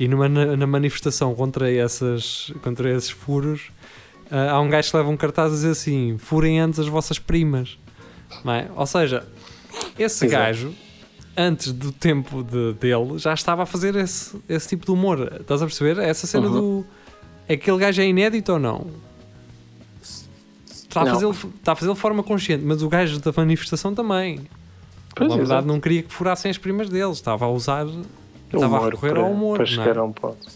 [0.00, 3.70] E numa, na, manifestação contra, essas, contra esses furos,
[4.30, 7.18] ah, há um gajo que leva um cartaz a dizer assim: furem antes as vossas
[7.18, 7.78] primas.
[8.46, 8.66] É?
[8.74, 9.26] Ou seja,
[9.98, 10.42] esse Exato.
[10.42, 10.74] gajo,
[11.36, 15.36] antes do tempo de- dele, já estava a fazer esse, esse tipo de humor.
[15.40, 15.98] Estás a perceber?
[15.98, 16.52] Essa cena Uhum.
[16.82, 16.86] do.
[17.52, 18.86] Aquele gajo é inédito ou não?
[20.70, 24.40] Está a fazê-lo fazê-lo de forma consciente, mas o gajo da manifestação também.
[25.14, 27.86] Pois, Na verdade, não queria que furassem as primas dele, estava a usar.
[28.52, 29.58] Estava a recorrer para, ao humor.
[29.58, 29.76] para não é?
[29.86, 30.46] chegar a um ponto.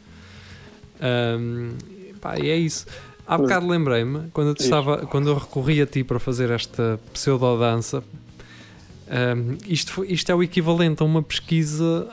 [1.00, 1.72] Ahm,
[2.20, 2.86] pá, e é isso.
[3.26, 8.04] Há bocado lembrei-me, quando eu, estava, quando eu recorri a ti para fazer esta pseudodança,
[9.08, 12.08] ahm, isto, isto é o equivalente a uma pesquisa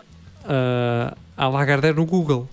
[0.45, 2.47] ah, à Lagardère no Google.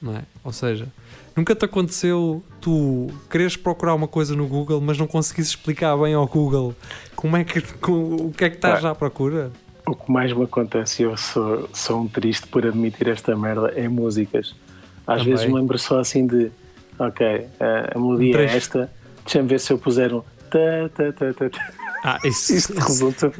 [0.00, 0.22] Não é?
[0.42, 0.88] Ou seja,
[1.36, 6.14] nunca te aconteceu tu quereres procurar uma coisa no Google, mas não conseguires explicar bem
[6.14, 6.74] ao Google
[7.14, 9.52] como é que, com- o que é que estás à procura?
[9.90, 13.88] O que mais me acontece, eu sou, sou um triste por admitir esta merda, é
[13.88, 14.54] músicas.
[15.06, 15.24] Às Também.
[15.34, 16.50] vezes me lembro só assim de,
[16.98, 18.90] ok, a, a melodia Um é esta,
[19.24, 21.72] deixa-me ver se eu puser um ta, ta, ta, ta, ta.
[22.04, 23.32] Ah, isso, Isto resulta.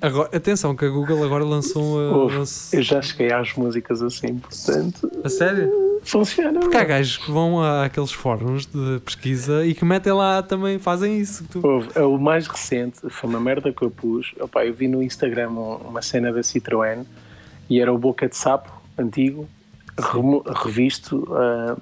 [0.00, 2.00] Agora, atenção, que a Google agora lançou.
[2.22, 5.70] Ouve, lançou- eu já cheguei às músicas assim, portanto, A sério?
[6.02, 6.60] Funciona.
[6.60, 6.88] Porque há meu.
[6.88, 11.44] gajos que vão àqueles fóruns de pesquisa e que metem lá também, fazem isso.
[11.50, 14.32] Tu- Houve, é o mais recente foi uma merda que eu pus.
[14.40, 17.04] Opa, eu vi no Instagram um- uma cena da Citroën
[17.70, 19.48] e era o Boca de Sapo antigo,
[19.98, 21.76] remo- revisto ah,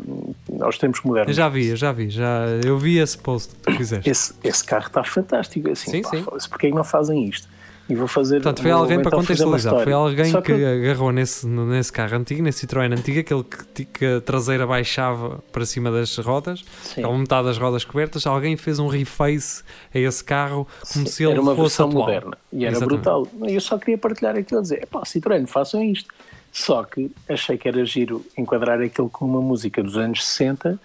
[0.64, 1.34] aos tempos Eu modernos.
[1.36, 4.08] já vi, eu já vi, já, eu vi esse post que tu fizeste.
[4.10, 5.70] Esse, esse carro está fantástico.
[5.70, 6.48] Assim, Sim, pá, sim.
[6.48, 7.48] Porquê é que não fazem isto?
[7.90, 8.36] E vou fazer.
[8.36, 9.82] Portanto, foi alguém para contextualizar.
[9.82, 14.06] Foi alguém Só que agarrou nesse, nesse carro antigo, nesse Citroën antigo, aquele que, que
[14.06, 17.02] a traseira baixava para cima das rodas, Sim.
[17.02, 18.26] com metade das rodas cobertas.
[18.26, 19.62] Alguém fez um reface
[19.94, 22.04] a esse carro como se ele era uma fosse versão atual.
[22.04, 23.02] moderna e era Exatamente.
[23.02, 23.28] brutal.
[23.42, 26.08] Eu só queria partilhar aquilo e dizer: pá, Citroën, façam isto.
[26.52, 30.80] Só que achei que era giro enquadrar aquilo com uma música dos anos 60,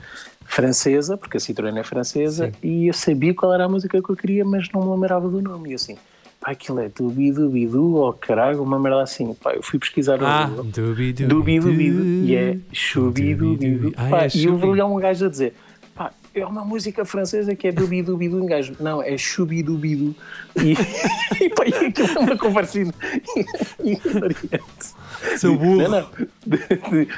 [0.46, 2.68] francesa, porque a Citroën é francesa, Sim.
[2.68, 5.42] e eu sabia qual era a música que eu queria, mas não me lembrava do
[5.42, 5.72] nome.
[5.72, 5.98] E assim,
[6.46, 9.34] pá, aquilo é dubi-dubi-du, ou caralho, uma merda assim.
[9.34, 10.64] Pá, eu fui pesquisar no Ah, Google.
[10.66, 11.28] dubi-dubi-du.
[11.28, 12.58] Dubi-dubi-du, e é.
[13.98, 14.74] Ah, Pá, é E eu chubi.
[14.74, 15.54] vi um gajo a dizer,
[15.96, 20.14] pá, é uma música francesa que é dubi-dubi-du, um gajo, não, é chubi-dubi-du.
[20.58, 20.74] E,
[21.44, 22.92] e pá, e aquilo é uma conversa in-
[23.84, 24.94] hilariante.
[25.38, 25.78] Seu burro.
[25.78, 26.08] Não, não,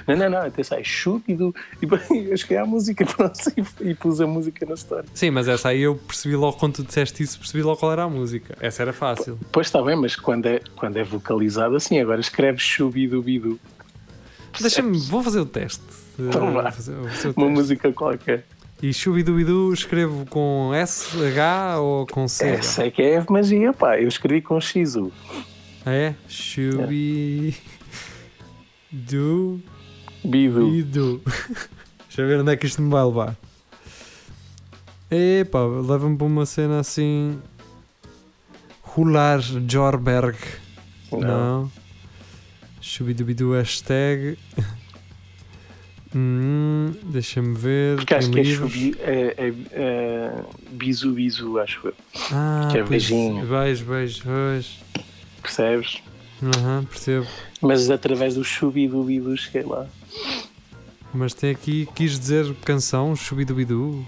[0.08, 1.54] não, não, não, atenção, é chubi-du.
[1.82, 3.38] E pá, eu cheguei à música, pronto,
[3.82, 5.06] e, e pus a música na história.
[5.14, 8.04] Sim, mas essa aí eu percebi logo quando tu disseste isso, percebi logo qual era
[8.04, 8.58] a música.
[8.60, 9.40] Essa era fácil.
[9.52, 13.60] Pois está bem, mas quando é, quando é vocalizado assim, agora escreve chubi-dubi-du.
[14.60, 15.84] Deixa-me, vou fazer o teste.
[16.18, 16.62] Então vá.
[16.62, 17.40] Uma teste.
[17.40, 18.44] música qualquer.
[18.82, 22.48] E chubidubidu escrevo com S, H ou com C?
[22.48, 24.00] Essa é que é magia, pá.
[24.00, 25.12] Eu escrevi com XU.
[25.84, 26.16] Ah, é?
[26.28, 27.56] Chubi.
[28.92, 29.62] Du.
[30.24, 30.72] Bidu.
[30.72, 31.22] Bidu.
[32.08, 33.36] Deixa eu ver onde é que isto me vai levar.
[35.10, 37.40] Epá, leva-me para uma cena assim.
[38.82, 40.38] Rular Jorberg.
[41.12, 41.72] Não.
[42.82, 44.38] Chubidubidu hashtag.
[46.16, 47.98] Hum, Deixa-me ver.
[47.98, 48.74] Porque acho que é, livros.
[49.00, 51.94] é, é, é bisu bisu, acho eu.
[52.32, 53.46] Ah, que é beijinho.
[53.46, 54.72] Beijo, beijo, beijo.
[55.42, 56.02] Percebes?
[56.42, 57.28] Aham, percebo.
[57.62, 59.88] Mas através do chubidu bidu cheguei lá.
[61.14, 64.06] Mas tem aqui, quis dizer canção, Chubidubidu,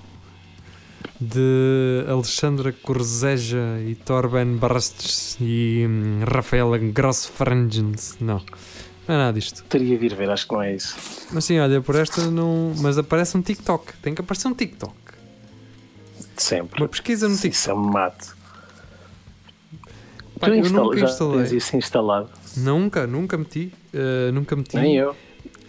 [1.19, 8.17] de Alexandra Corzeja e Torben Barstes e hum, Rafaela Grossfrangens.
[8.19, 8.41] Não,
[9.07, 9.63] não é nada disto.
[9.63, 10.95] Teria de ir ver, acho que não é isso.
[11.31, 12.73] Mas sim, olha, por esta não.
[12.77, 13.93] Mas aparece um TikTok.
[14.01, 14.93] Tem que aparecer um TikTok.
[16.37, 16.81] Sempre.
[16.81, 17.55] Uma pesquisa no TikTok.
[17.55, 18.37] Isso é um mato.
[20.39, 21.37] Pá, tu eu nunca instalei.
[21.39, 22.29] tens isso instalado.
[22.57, 23.73] Nunca, nunca meti.
[23.93, 24.77] eh, nunca meti.
[24.77, 25.15] Nem eu.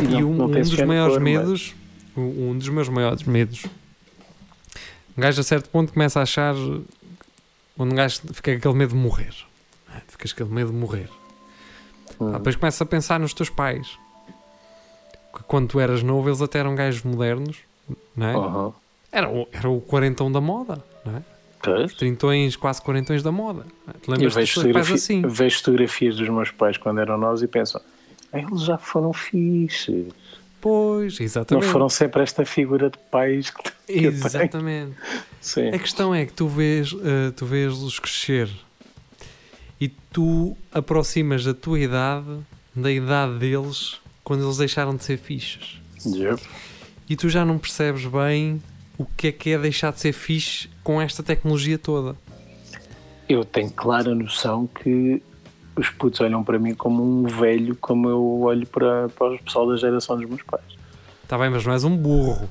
[0.00, 1.74] E não- um, não um dos maiores cor, mas- medos,
[2.16, 3.64] um um dos meus maiores medos,
[5.16, 6.54] um gajo a certo ponto começa a achar,
[7.78, 9.34] onde um gajo fica aquele medo de morrer,
[9.94, 10.00] é?
[10.08, 11.08] ficas aquele medo de morrer.
[12.20, 12.28] Hum.
[12.34, 13.98] Ah, depois começa a pensar nos teus pais,
[15.36, 17.58] que quando tu eras novo eles até eram gajos modernos,
[18.16, 18.36] não é?
[18.36, 18.72] Uhum.
[19.12, 21.22] Era, o, era o quarentão da moda, não é?
[21.62, 21.92] Pois.
[21.94, 23.66] Trintões, quase quarentões da moda.
[23.86, 23.92] não?
[23.94, 25.22] Te Eu lembras dos vejo, fotografi- assim?
[25.26, 27.78] vejo fotografias dos meus pais quando eram nós e penso,
[28.32, 30.06] "Ah, eles já foram fixes.
[30.60, 31.66] Pois, Não exatamente.
[31.66, 33.70] foram sempre esta figura de pais que.
[33.92, 34.94] Exatamente.
[35.74, 38.48] A questão é que tu vês, eh, tu vês-los crescer
[39.80, 42.38] e tu aproximas a tua idade
[42.74, 45.80] da idade deles quando eles deixaram de ser fichas.
[46.06, 46.40] Yep.
[47.08, 48.62] E tu já não percebes bem
[48.98, 52.16] o que é que é deixar de ser fixe com esta tecnologia toda.
[53.28, 55.22] Eu tenho clara noção que
[55.76, 59.68] os putos olham para mim como um velho, como eu olho para, para o pessoal
[59.68, 60.64] da geração dos meus pais.
[61.22, 62.48] Está bem, mas não és um burro.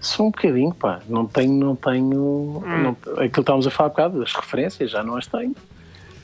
[0.00, 1.00] Só um bocadinho, pá.
[1.08, 2.62] Não tenho, não tenho.
[2.64, 5.54] Não, aquilo que estávamos a falar há bocado, das referências, já não as tenho.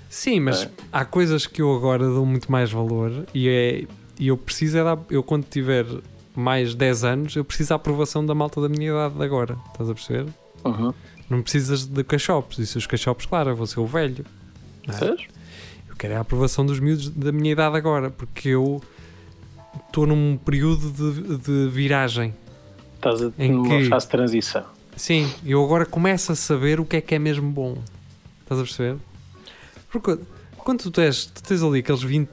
[0.09, 0.71] Sim, mas É.
[0.93, 3.85] há coisas que eu agora dou muito mais valor e, é,
[4.21, 5.87] e eu preciso é eu quando tiver
[6.37, 9.57] mais 10 anos, eu preciso da aprovação da malta da minha idade de agora.
[9.73, 10.27] Estás a perceber?
[10.65, 10.93] Uhum.
[11.33, 12.59] Não precisas de cachopos.
[12.59, 14.25] E se os cachopos, claro, eu vou ser o velho.
[14.87, 15.17] não é?
[15.89, 18.83] Eu quero a aprovação dos miúdos da minha idade agora, porque eu
[19.87, 22.35] estou num período de, de viragem.
[22.97, 24.65] Estás a, Em numa que- fase de transição.
[24.97, 27.79] Sim, eu agora começo a saber o que é que é mesmo bom.
[28.43, 28.99] Estás a perceber?
[29.91, 30.19] Porque
[30.59, 32.29] quando tu tens, tu tens ali aqueles 20,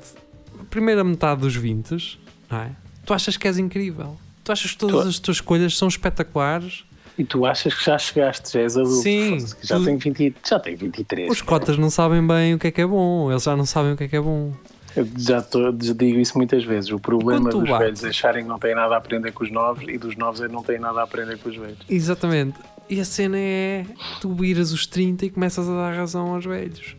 [0.59, 2.19] a primeira metade dos 20,
[2.49, 2.71] não é?
[3.05, 4.17] Tu achas que és incrível.
[4.43, 6.83] Tu achas que todas Tu- as tuas escolhas são espetaculares.
[7.19, 9.01] E tu achas que já chegaste, já és adulto.
[9.03, 11.29] Sim, Já tu- tenho 20, já tenho 23.
[11.29, 13.29] Os cotas não sabem bem o que é que é bom.
[13.29, 14.53] Eles já não sabem o que é que é bom.
[14.95, 16.89] Eu já tô, digo isso muitas vezes.
[16.91, 19.51] O problema dos bates- velhos é acharem que não têm nada a aprender com os
[19.51, 21.77] novos e dos novos é não têm nada a aprender com os velhos.
[21.89, 22.57] Exatamente.
[22.89, 23.85] E a cena é
[24.21, 26.95] tu viras os 30 e começas a dar razão aos velhos.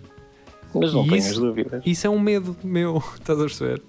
[0.73, 1.83] Mas não E tenhas isso- dúvidas.
[1.85, 3.83] Isso é um medo meu, estás a perceber?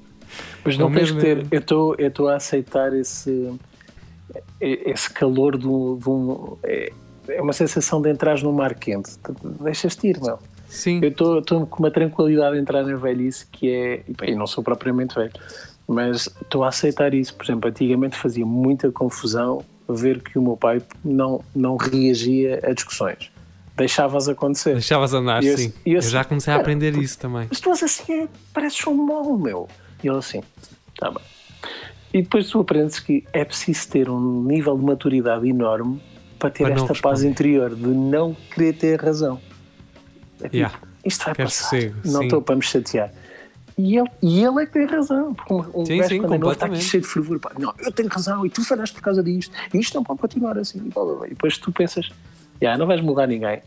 [0.64, 1.46] Mas é não o tens que ter.
[1.52, 3.52] Eu estou a aceitar esse,
[4.60, 6.92] esse calor de um- é,
[7.30, 9.12] é uma sensação de entrares num mar quente.
[9.62, 10.40] Deixas-te ir, meu.
[10.68, 11.02] Sim.
[11.04, 14.04] Eu estou com uma tranquilidade de entrar na velhice que é.
[14.08, 15.32] E bem, eu não sou propriamente velho,
[15.88, 17.34] mas estou a aceitar isso.
[17.36, 22.72] Por exemplo, antigamente fazia muita confusão ver que o meu pai não, não reagia a
[22.74, 23.30] discussões.
[23.76, 24.74] Deixavas acontecer.
[24.74, 25.74] Deixavas andar, E esse- sim.
[25.86, 27.48] e esse- Eu já comecei a Cara, aprender isso também.
[27.50, 29.68] Mas tu és assim, é, pareces um mau, meu.
[30.04, 30.42] E ele assim,
[30.98, 31.22] tá bem.
[32.14, 36.02] E depois tu aprendes que é preciso ter um nível de maturidade enorme
[36.38, 37.28] para ter Para esta paz responder.
[37.30, 39.40] interior de não querer ter razão.
[40.40, 40.78] É tipo, Yeah.
[41.06, 43.12] isto vai Quer passar, não estou para me chatear.
[43.78, 45.34] E ele, e ele é que tem razão.
[45.34, 47.40] Porque um, Sim, gajo sim, quando é novo está aqui cheio de fervor.
[47.40, 49.56] pá, Não, eu tenho razão e tu falhaste por causa disto.
[49.74, 50.80] E isto não pode continuar assim.
[50.80, 51.26] E, blá, blá, blá.
[51.28, 52.10] E depois tu pensas,
[52.62, 53.62] "Ya, não vais mudar ninguém.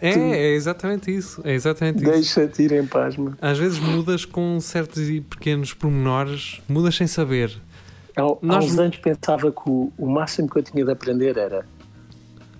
[0.00, 1.40] É, é, é exatamente isso.
[1.44, 2.10] É exatamente isso.
[2.12, 3.34] Deixa-te ir em paz, meu.
[3.40, 7.56] Às vezes mudas com certos e pequenos pormenores, mudas sem saber.
[8.16, 11.36] Há, há Nós- uns anos pensava que o, o máximo que eu tinha de aprender
[11.36, 11.66] era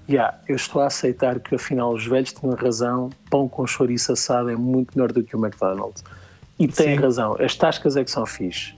[0.09, 4.51] "Ya, eu estou a aceitar que afinal os velhos tinham razão, pão com chouriço assado
[4.51, 6.05] é muito melhor do que o McDonald's.
[6.59, 8.75] E têm razão, as tascas é que são fixe.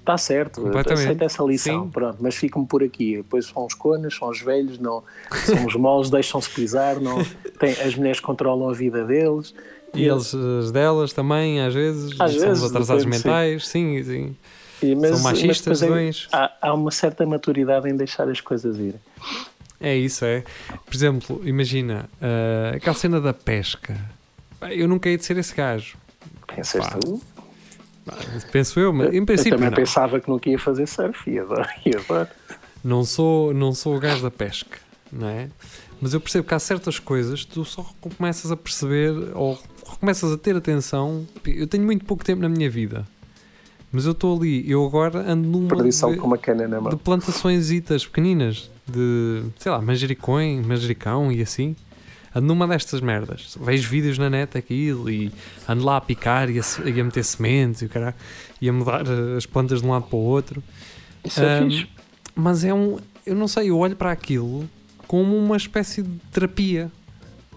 [0.00, 1.90] Está certo, aceito essa lição, Sim.
[1.90, 3.18] pronto, mas fico-me por aqui.
[3.18, 5.04] Depois são os conas, são os velhos, não,
[5.44, 7.22] são os moles, deixam-se pisar, não,
[7.58, 9.54] tem, as mulheres controlam a vida deles.
[9.94, 13.28] E eles, as delas também, às vezes, Às são vezes, atrasados depende, sim.
[13.28, 14.36] mentais, sim, sim.
[14.82, 18.78] E- mas- São machistas, mas é- há, há uma certa maturidade em deixar as coisas
[18.78, 18.94] ir.
[19.80, 20.42] É isso, é.
[20.86, 23.96] Por exemplo, imagina, ah, aquela cena da pesca.
[24.70, 25.96] Eu nunca hei de ser esse gajo.
[26.54, 27.20] Pensas Pá, tu?
[28.52, 29.76] Penso eu, mas em eu princípio também não.
[29.76, 32.30] pensava que nunca ia fazer surf e agora, e agora?
[32.82, 34.78] Não sou, não sou o gajo da pesca,
[35.12, 35.48] não é?
[36.00, 39.58] Mas eu percebo que há certas coisas que tu só começas a perceber ou
[40.00, 41.26] começas a ter atenção.
[41.44, 43.06] Eu tenho muito pouco tempo na minha vida,
[43.92, 44.68] mas eu estou ali.
[44.70, 46.96] Eu agora ando numa Perdição de, com uma cana na de mão.
[46.96, 47.68] plantações
[48.06, 51.76] pequeninas de sei lá, manjericões, manjericão e assim.
[52.34, 53.56] Ando numa destas merdas.
[53.60, 55.32] Vejo vídeos na net aquilo e
[55.68, 58.14] ando lá a picar e a, e a meter sementes e o caralho,
[58.60, 60.62] e a mudar eh, as plantas de um lado para o outro.
[61.24, 61.86] Isso é Ahm, fixe.
[62.34, 62.98] Mas é um.
[63.26, 64.68] Eu não sei, eu olho para aquilo
[65.06, 66.90] como uma espécie de terapia.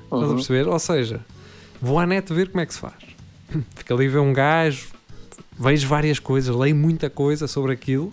[0.06, 0.36] Estás a Uhum.
[0.36, 0.68] perceber?
[0.68, 1.22] Ou seja,
[1.82, 2.96] vou à net ver como é que se faz.
[3.76, 4.88] Fico ali a ver um gajo,
[5.60, 8.12] vejo várias coisas, leio muita coisa sobre aquilo.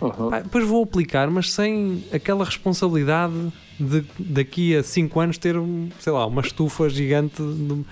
[0.00, 0.30] Uhum.
[0.30, 3.34] Depois vou aplicar, mas sem aquela responsabilidade
[3.80, 7.42] de daqui a 5 anos ter, um, sei lá, uma estufa gigante.
[7.42, 7.84] de-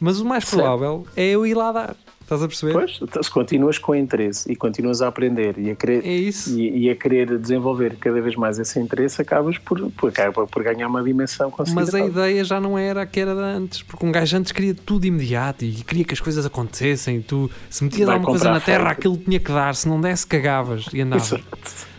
[0.00, 0.56] Mas o mais Certo.
[0.62, 1.96] provável é eu ir lá dar.
[2.32, 2.72] Estás a perceber?
[2.72, 6.90] Pois, se continuas com interesse e continuas a aprender e a querer, É e, e
[6.90, 10.12] a querer desenvolver cada vez mais esse interesse, acabas por, por,
[10.48, 12.08] por ganhar uma dimensão Mas a considerável.
[12.08, 15.04] ideia já não era a que era de antes, porque um gajo antes queria tudo
[15.04, 17.20] imediato e queria que as coisas acontecessem.
[17.20, 20.26] Tu, se metias Vai alguma coisa na terra, aquilo tinha que dar, se não desse,
[20.26, 21.32] cagavas e andavas.
[21.32, 21.46] Exato.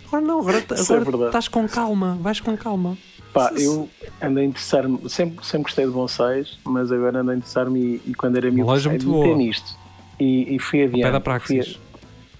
[0.07, 1.25] Agora não, agora, é agora verdade.
[1.25, 2.97] estás com calma, vais com calma.
[3.33, 3.89] Pá, eu
[4.21, 8.13] ando a interessar-me, sempre, sempre gostei de bonsais, mas agora ando a interessar-me e, e
[8.13, 9.35] quando era miúdo boa.
[9.35, 9.82] nisto.
[10.19, 11.11] E, e fui Pé adiante.
[11.11, 11.79] da fui, praxis.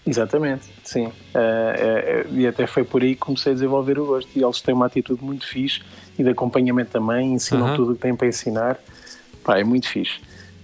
[0.05, 1.05] Exatamente, sim.
[1.07, 4.29] Uh, uh, e até foi por aí que comecei a desenvolver o gosto.
[4.35, 5.81] E eles têm uma atitude muito fixe
[6.19, 7.75] e de acompanhamento também, ensinam Aham.
[7.75, 8.77] tudo o que têm para ensinar.
[9.43, 10.19] Pá, é muito fixe.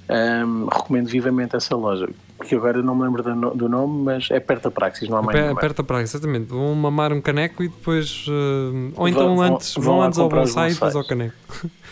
[0.10, 2.10] Um, recomendo vivamente essa loja,
[2.44, 5.22] que agora não me lembro do, do nome, mas é perto da Praxis, não há
[5.22, 5.62] mais Pe- nenhuma.
[5.62, 6.48] Perto da praia, exatamente.
[6.48, 8.26] Vão mamar um caneco e depois.
[8.28, 11.36] eh, ou então vão- antes, vão vão antes ao bonsai e depois ao caneco.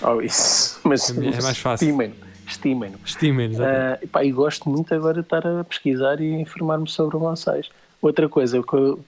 [0.02, 0.80] Oh, isso.
[0.84, 1.86] Mas É mais fácil.
[1.86, 2.16] estimem-no,
[2.48, 2.98] estimem-no.
[3.06, 3.80] Estimem, exatamente.
[3.82, 7.70] Ah, e pá, e gosto muito agora de estar a pesquisar e informar-me sobre bonsais.
[8.02, 8.62] Outra coisa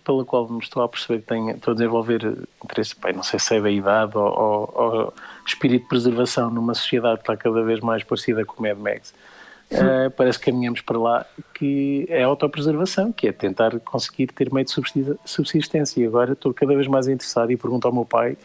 [0.04, 3.40] pela qual me estou a perceber que tenho, estou a desenvolver interesse, pá, não sei
[3.40, 5.14] se é da idade ou, ou- ou
[5.46, 9.14] espírito de preservação numa sociedade que está cada vez mais parecida com o Mad Max.
[9.72, 14.52] ah, parece que caminhamos para lá que é a autopreservação, que é tentar conseguir ter
[14.52, 14.74] meio de
[15.24, 16.02] subsistência-.
[16.02, 18.36] E agora estou cada vez mais interessado e pergunto ao meu pai,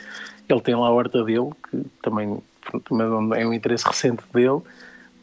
[0.47, 2.38] ele tem lá a horta dele, que também
[3.36, 4.61] é um interesse recente dele,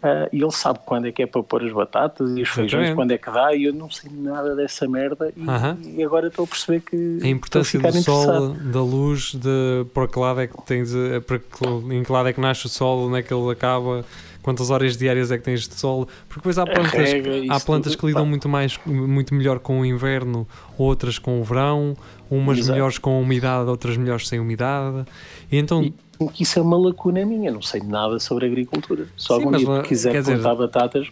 [0.03, 2.93] ah, e ele sabe quando é que é para pôr as batatas e os feijões,
[2.95, 6.45] quando é que dá, e eu não sei nada dessa merda, e, e agora estou
[6.45, 10.61] a perceber que A importância do sol, da luz, de para que lado é que
[10.65, 13.31] tens, eh, para que, em que lado é que nasce o sol, onde é que
[13.31, 14.03] ele acaba,
[14.41, 17.91] quantas horas diárias é que tens de sol, porque depois há plantas, rega, há plantas
[17.93, 18.29] tudo, que lidam pá.
[18.29, 20.47] muito mais, muito melhor com o inverno,
[20.77, 21.95] outras com o verão,
[22.37, 22.73] umas Exato.
[22.73, 25.05] melhores com umidade, outras melhores sem umidade.
[25.51, 25.93] E então, E
[26.29, 29.07] que isso é uma lacuna minha, não sei nada sobre agricultura.
[29.17, 31.07] Só Sim, algum dia lá- que quiser quer dizer- plantar batatas,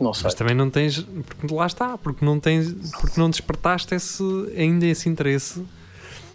[0.00, 0.24] não sei.
[0.24, 1.00] mas também não tens,
[1.38, 4.22] porque lá está, porque não tens, porque não despertaste esse,
[4.56, 5.62] ainda esse interesse.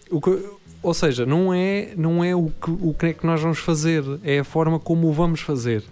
[0.10, 0.44] O que-
[0.82, 4.04] ou seja, não é, não é o que, o que é que nós vamos fazer,
[4.24, 5.84] é a forma como o vamos fazer.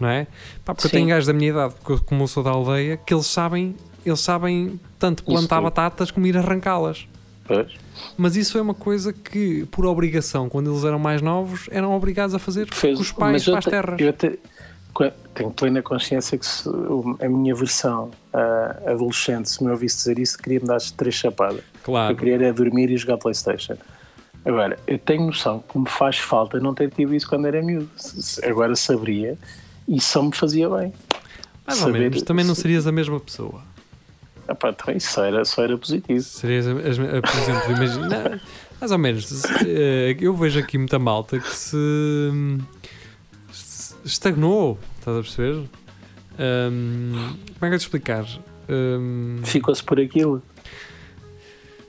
[0.00, 0.26] Não é?
[0.64, 0.96] Pá, porque eu Sim.
[0.96, 3.76] tenho gajos da minha idade, porque eu- como eu sou da aldeia, que eles sabem,
[4.06, 7.06] eles sabem tanto plantar batatas como ir arrancá-las.
[7.44, 7.72] Pois.
[8.16, 12.34] Mas isso é uma coisa que, por obrigação, quando eles eram mais novos, eram obrigados
[12.34, 14.00] a fazer Fez- com os pais para as te- terras.
[14.00, 14.38] Eu te-
[15.34, 16.68] tenho plena consciência que se
[17.20, 21.58] a minha versão ah, adolescente, se me ouvisse dizer isso, queria-me dar três chapadas.
[21.58, 22.12] O que Claro.
[22.12, 23.76] eu queria era dormir e jogar Playstation.
[24.44, 27.88] Agora, eu tenho noção que me faz falta não ter tido isso quando era miúdo.
[28.44, 29.38] Agora saberia
[29.88, 30.92] e só me fazia bem.
[31.66, 32.22] Mais ou menos.
[32.22, 33.62] Também não serias a mesma pessoa.
[34.48, 36.20] Ah, pá, então isso só era, só era positivo.
[36.20, 38.40] Serias, por exemplo, imagina,
[38.80, 39.30] mais ou menos,
[39.64, 41.76] eh, eu vejo aqui muita malta que se,
[43.52, 45.68] se estagnou, estás a perceber?
[46.38, 48.24] Ahm, como é que eu te explicar?
[48.68, 50.42] Ahm, Ficou-se por aquilo.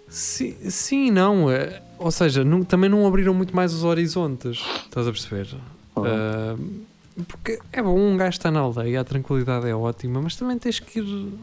[0.08, 1.50] sim, sim não.
[1.52, 5.48] eh, ou seja, não- também não abriram muito mais os horizontes, estás a perceber?
[5.96, 6.06] Uhum.
[6.06, 10.58] Ahm, porque é bom, um gajo está na aldeia, a tranquilidade é ótima, mas também
[10.60, 11.34] tens que ir.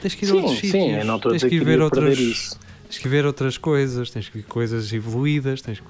[0.00, 1.06] Tens que ir a outros Sim, sítios.
[1.06, 2.58] não tens que ir ver outras, isso.
[2.88, 5.86] tens que ver outras coisas, tens que ver coisas evoluídas, tens que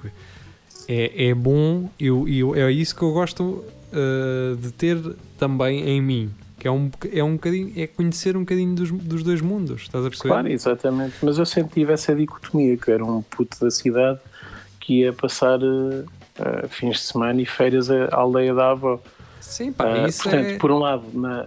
[0.87, 4.97] é, é bom, eu, eu, é isso que eu gosto uh, de ter
[5.37, 6.29] também em mim,
[6.59, 10.05] que é um, é um bocadinho, é conhecer um bocadinho dos, dos dois mundos, estás
[10.05, 10.29] a perceber?
[10.29, 11.15] Claro, exatamente.
[11.21, 14.19] Mas eu sempre tive essa dicotomia, que eu era um puto da cidade
[14.79, 18.99] que ia passar eh, fins de semana e férias à aldeia da avó.
[19.39, 20.57] Sim, pá, Ah, isso portanto, é...
[20.57, 21.45] por um lado, na-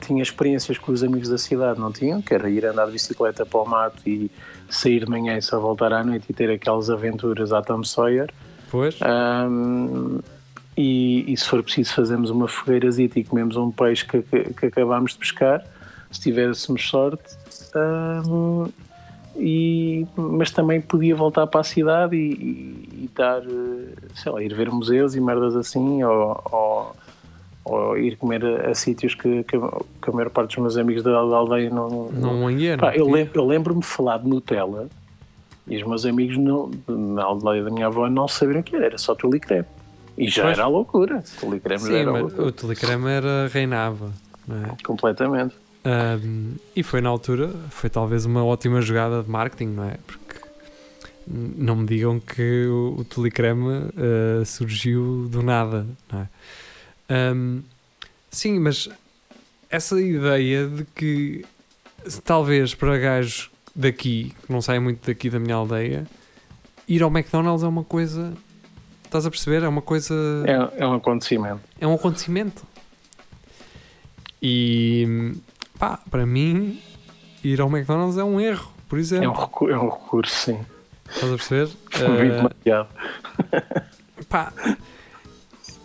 [0.00, 3.44] tinha experiências que os amigos da cidade não tinham, que era ir andar de bicicleta
[3.46, 4.30] para o mato e
[4.68, 8.30] sair de manhã e só voltar à noite e ter aquelas aventuras à Tom Sawyer.
[8.70, 10.20] Pois, Ahm,
[10.76, 14.66] e, e se for preciso fazemos uma fogueirazita e comemos um peixe que, que, que
[14.66, 15.64] acabámos de pescar,
[16.10, 17.36] se tivéssemos sorte.
[17.74, 18.68] Ahm,
[19.38, 24.42] e, mas também podia voltar para a cidade e, e, e dar, eh, sei lá,
[24.42, 26.96] ir ver museus e merdas assim, ou, ou,
[27.68, 30.76] ou ir comer a, a sítios que, que, a- que a maior parte dos meus
[30.76, 32.94] amigos da, da aldeia não, não ia, Pá, não.
[32.94, 34.88] eu, lem- eu lembro-me de falar de Nutella
[35.66, 38.86] e os meus amigos não, na aldeia da minha avó não sabiam o que era,
[38.86, 39.66] era só tule creme.
[40.16, 40.54] E já Pois.
[40.56, 41.22] era a loucura.
[41.40, 42.42] Tule creme já Sim, era loucura.
[42.46, 44.12] o Telegram era, reinava,
[44.46, 44.68] não é?
[44.84, 45.54] Completamente.
[45.84, 49.96] Um, e foi na altura, foi talvez uma ótima jogada de marketing, não é?
[50.06, 50.40] Porque
[51.28, 56.28] não me digam que o, o Telecreme uh, surgiu do nada, não é?
[57.10, 57.62] Um,
[58.30, 58.88] sim, mas
[59.70, 61.44] essa ideia de que
[62.24, 66.06] talvez para gajos daqui, que não saem muito daqui da minha aldeia,
[66.88, 68.32] ir ao McDonald's é uma coisa.
[69.04, 69.62] Estás a perceber?
[69.62, 70.14] É uma coisa
[70.76, 71.60] É, é um acontecimento.
[71.80, 72.64] é um acontecimento.
[74.42, 75.32] E
[75.78, 76.80] pá, para mim,
[77.42, 79.40] ir ao McDonald's é um erro, por É um, exemplo.
[79.40, 80.60] recu- é um recurso, sim.
[81.08, 81.68] Estás a perceber?
[81.96, 82.88] Eh, demasiado.
[84.28, 84.52] pá,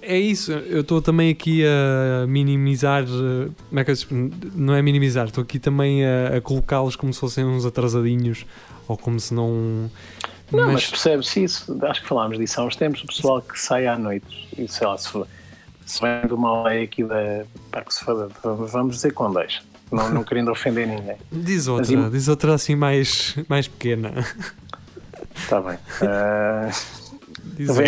[0.02, 0.52] é isso.
[0.52, 3.04] Eu estou também aqui a minimizar.
[3.04, 3.96] eh, Como é que eu
[4.56, 8.46] Não é minimizar, estou aqui também a, a colocá-los como se fossem uns atrasadinhos
[8.88, 9.90] ou como se não.
[10.52, 11.78] Não, mas, percebe-se isso.
[11.86, 13.04] Acho que falámos disso há uns tempos.
[13.04, 15.10] O pessoal que sai à noite e sei lá, se,
[15.86, 17.46] se vem de uma aldeia aqui da.
[17.72, 19.62] Pá, que se foda, vamos dizer Condeixa.
[19.92, 21.16] não, não querendo ofender ninguém.
[21.32, 24.12] Diz outra, im- diz outra assim mais, mais pequena.
[25.36, 25.78] Está bem.
[26.02, 26.70] Ah,
[27.56, 27.88] Diz Vem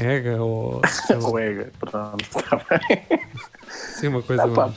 [0.00, 0.42] ega.
[0.42, 0.80] Ou
[1.22, 3.20] ou Ega, pronto, está bem.
[3.70, 4.44] assim uma coisa.
[4.44, 4.72] Ah, pá,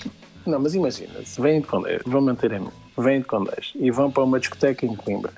[0.46, 3.90] não, mas imagina, se vêm de Condeixa, vão manter a mim, vêm de Condeixa e
[3.92, 5.32] vão para uma discoteca em Coimbra.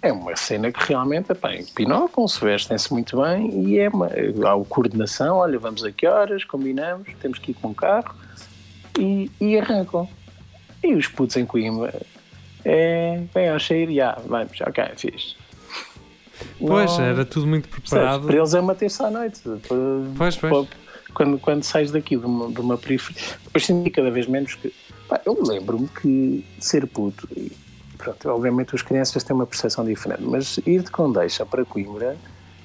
[0.00, 4.10] É uma cena que realmente, epá, empinocam, se vestem-se muito bem e é uma,
[4.46, 8.14] há o coordenação, olha, vamos a que horas, combinamos, temos que ir com o carro
[8.98, 10.08] e, e arrancam.
[10.82, 12.02] E os putos em Coimbra
[12.64, 15.36] é, bem ao cheiro, já, vamos, ok, fiz.
[16.58, 18.26] Pois, era tudo muito preparado.
[18.26, 19.40] Para eles é uma terça à noite.
[19.42, 19.78] Para-
[20.16, 20.66] Pois, pois.
[20.66, 20.84] para-
[21.14, 23.22] Quando, quando sais daqui de uma, de uma periferia.
[23.44, 24.72] Depois senti cada vez menos que.
[25.08, 27.28] pá, eu lembro-me que ser puto.
[27.36, 27.52] E,
[27.96, 32.16] pronto, obviamente as crianças têm uma percepção diferente, mas ir de Condeixa para Coimbra.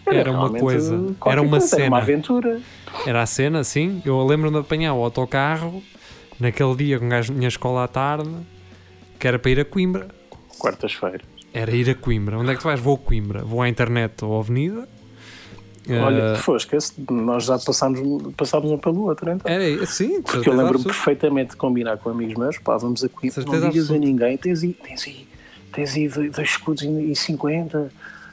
[0.08, 1.98] Era uma realmente coisa, era uma coisa, Era uma cena.
[1.98, 2.62] aventura.
[3.06, 4.02] Era a cena, sim.
[4.04, 5.84] Eu lembro-me de apanhar o autocarro
[6.40, 8.32] naquele dia com gajo minha escola à tarde,
[9.20, 10.08] que era para ir a Coimbra.
[10.58, 11.22] Quartas-feiras.
[11.54, 12.38] Era ir a Coimbra.
[12.38, 12.80] Onde é que tu vais?
[12.80, 13.44] Vou a Coimbra.
[13.44, 14.88] Vou à internet ou à avenida.
[15.90, 18.00] Olha, Eh, fosca-se, nós já passámos,
[18.38, 19.52] passámos um pelo outro, então.
[19.52, 23.32] era sim, Porque eu lembro-me perfeitamente de combinar com amigos meus, pá, vamos a Coimbra,
[23.42, 25.28] Certeza não digas a ninguém, tens aí, tens aí,
[25.74, 27.92] tens aí dois escudos e 50,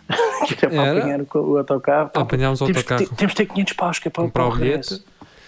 [0.49, 0.99] que era para Era.
[0.99, 2.11] apanhar o, o autocarro.
[2.15, 3.07] Apanhámos o temos, autocarro.
[3.09, 5.03] te- Temos de ter 500 paus, que é para, Comprar o regresso.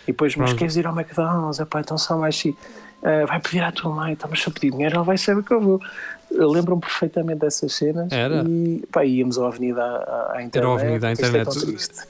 [0.09, 1.61] E depois, mas queres ir ao McDonald's?
[1.61, 2.57] Epá, então só mais se
[3.03, 5.53] ah, vai pedir à tua mãe, mas se eu pedir dinheiro, ela vai saber que
[5.53, 5.81] eu vou.
[6.31, 8.45] Lembro-me perfeitamente dessas cenas Era.
[8.47, 10.71] e pá, íamos à avenida à, à internet.
[10.71, 11.61] à avenida à é internet.
[11.61, 12.01] triste.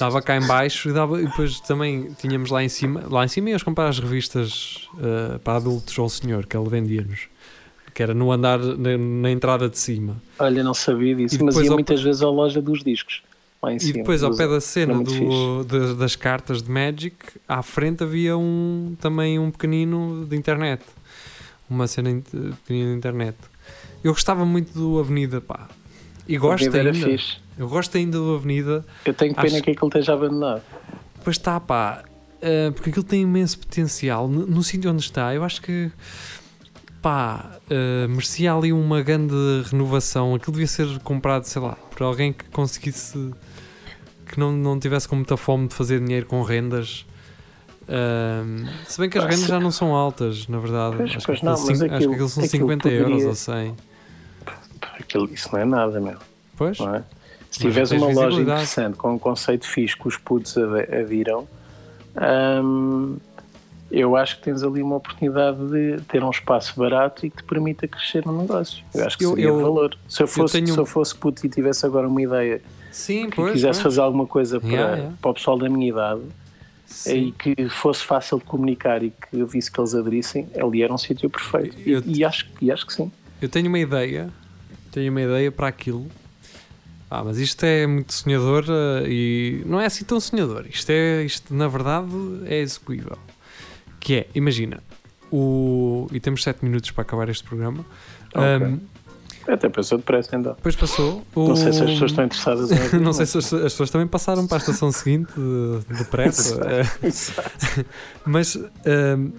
[0.00, 3.28] Dava cá em baixo e, dava, e depois também tínhamos lá em cima, lá em
[3.28, 7.22] cima íamos comprar as revistas eh, para adultos ao senhor, que ele vendia-nos.
[7.92, 10.16] Que era no andar, na, na entrada de cima.
[10.38, 13.22] Olha, não sabia disso, mas ia ao- muitas vezes à loja dos discos,
[13.74, 13.92] E cima.
[13.94, 17.16] depois ao pé da cena do, de- das cartas de Magic,
[17.48, 20.82] à frente havia um, também um pequenino de internet.
[21.68, 23.36] Uma cena in- pequenina de internet.
[24.02, 25.68] Eu gostava muito do Avenida, pá.
[26.26, 26.92] E gosto ainda.
[27.58, 28.84] Eu gosto ainda do Avenida.
[29.04, 30.62] Eu tenho pena Acho- que aquilo esteja abandonado.
[31.24, 32.04] Pois está, pá.
[32.40, 34.28] eh, porque aquilo tem imenso potencial.
[34.28, 35.90] No, no sítio onde está, eu acho que.
[37.02, 39.34] Pá, eh, merecia ali uma grande
[39.70, 40.34] renovação.
[40.34, 43.32] Aquilo devia ser comprado, sei lá, por alguém que conseguisse.
[44.28, 47.04] Que não, não tivesse com muita fome de fazer dinheiro com rendas.
[48.86, 50.96] Se bem que as rendas já não são altas, na verdade.
[50.96, 53.28] Pois, acho, pois que não, aquilo acho aquilo- que aquilo são aquilo 50 euros poderia-
[53.28, 53.76] ou 100.
[55.00, 56.16] Aquilo, isso não é nada, meu.
[56.56, 56.78] Pois?
[56.80, 57.02] É?
[57.50, 61.48] Se tiveres uma loja interessante com um conceito fixe que os putos adiram,
[62.62, 63.16] hum,
[63.90, 67.44] eu acho que tens ali uma oportunidade de ter um espaço barato e que te
[67.44, 68.84] permita crescer no negócio.
[68.94, 69.96] Eu acho que Eu- seria eu- valor.
[70.06, 72.60] Se eu, fosse, tenho- se eu fosse puto e tivesse agora uma ideia
[72.90, 73.52] Sim, que pois.
[73.52, 73.82] quisesse pois.
[73.82, 75.16] fazer alguma coisa para, Yeah, yeah.
[75.20, 76.22] para o pessoal da minha idade
[76.86, 77.28] Sim.
[77.28, 80.92] e que fosse fácil de comunicar e que eu visse que eles aderissem, ali era
[80.92, 81.76] um sítio perfeito.
[81.86, 83.10] E- Eu- E, acho, e acho que sim.
[83.40, 84.30] Eu tenho uma ideia,
[84.90, 86.06] tenho uma ideia para aquilo.
[87.10, 90.66] Ah, mas isto é muito sonhador eh, e não é assim tão sonhador.
[90.68, 92.10] Isto é, isto na verdade
[92.46, 93.16] é execuível.
[94.00, 94.82] Que é, imagina,
[95.32, 97.84] o e temos 7 minutos para acabar este programa.
[98.34, 98.42] Ok.
[98.42, 98.78] Ahm,
[99.48, 100.52] Até pensou depressa então.
[100.54, 101.22] depois passou.
[101.34, 103.90] O, Não sei se as pessoas estão interessadas em não sei se as, as pessoas
[103.90, 106.60] também passaram para a estação seguinte de- depressa.
[107.02, 107.84] eh, Exato.
[108.26, 109.32] mas hum,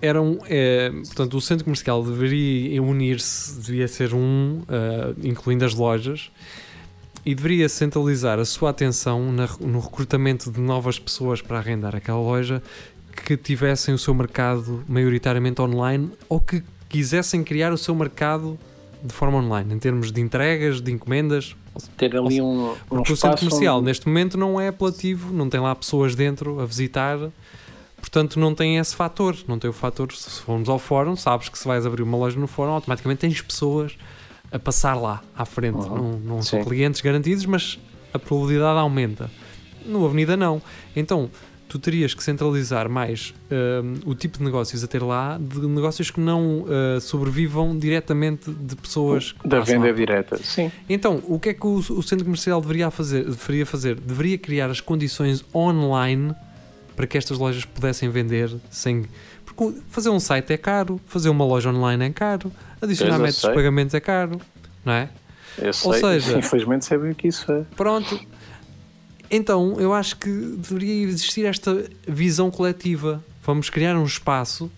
[0.00, 6.30] eram, é, portanto, o centro comercial deveria unir-se, devia ser um, ah, incluindo as lojas,
[7.26, 12.20] e deveria centralizar a sua atenção na- no recrutamento de novas pessoas para arrendar aquela
[12.20, 12.62] loja
[13.26, 18.56] que tivessem o seu mercado maioritariamente online ou que quisessem criar o seu mercado
[19.02, 21.54] de forma online, em termos de entregas, de encomendas,
[21.96, 25.48] ter ali um, um porque o centro comercial onde- neste momento não é apelativo, não
[25.48, 27.18] tem lá pessoas dentro a visitar,
[27.96, 29.36] portanto não tem esse fator.
[29.46, 32.38] Não tem o fator, se formos ao fórum, sabes que se vais abrir uma loja
[32.38, 33.96] no fórum, automaticamente tens pessoas
[34.50, 35.76] a passar lá à frente.
[35.76, 35.96] Uhum.
[35.96, 37.78] Não, não são clientes garantidos, mas
[38.12, 39.30] a probabilidade aumenta.
[39.86, 40.60] No Avenida não.
[40.96, 41.30] Então
[41.68, 46.10] tu terias que centralizar mais hum, o tipo de negócios a ter lá, de negócios
[46.10, 50.38] que não uh, sobrevivam diretamente de pessoas que da passam lá venda direta.
[50.38, 53.94] Sim, então, o que é que o, o centro comercial deveria fazer, deveria fazer?
[54.00, 56.34] Deveria criar as condições online
[56.96, 59.04] para que estas lojas pudessem vender sem.
[59.44, 62.50] Porque o- fazer um site é caro, fazer uma loja online é caro,
[62.80, 63.54] adicionar métodos de sei.
[63.54, 64.40] pagamentos é caro,
[64.84, 65.08] não é?
[65.58, 65.92] eu sei.
[66.20, 67.64] seja- Infelizmente sabia que isso é.
[67.76, 68.18] Pronto.
[69.30, 73.22] Então, eu acho que deveria existir esta visão coletiva.
[73.42, 74.70] Vamos criar um espaço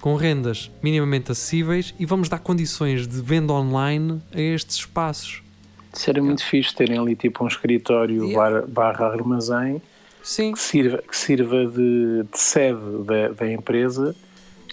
[0.00, 5.42] com rendas minimamente acessíveis e vamos dar condições de venda online a estes espaços.
[6.06, 8.66] Era muito fixe terem ali tipo um escritório Yeah.
[8.66, 9.80] barra, armazém
[10.22, 10.52] Sim.
[10.52, 14.14] que sirva, que sirva de, de sede da, da empresa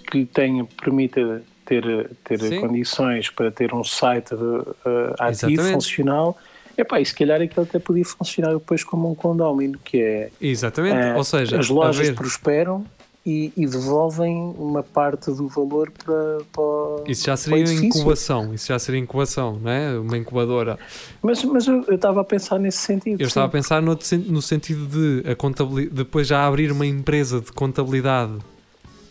[0.09, 2.59] que lhe tenha, permita ter, ter Sim.
[2.59, 6.37] condições para ter um site eh, ativo, funcional,
[6.77, 10.95] epá, e se calhar aquilo até podia funcionar depois como um condómino, que é Exatamente.
[10.97, 12.85] eh, Ou seja, as lojas haver- prosperam
[13.25, 18.51] e, e devolvem uma parte do valor para, para isso já seria incubação.
[18.53, 19.97] Isso já seria incubação, não é?
[19.99, 20.79] Uma incubadora.
[21.21, 23.21] Mas, mas eu eu estava a pensar nesse sentido.
[23.21, 23.51] Eu estava a sim.
[23.51, 23.97] pensar no,
[24.27, 28.33] no sentido de a contabilidade, depois já abrir uma empresa de contabilidade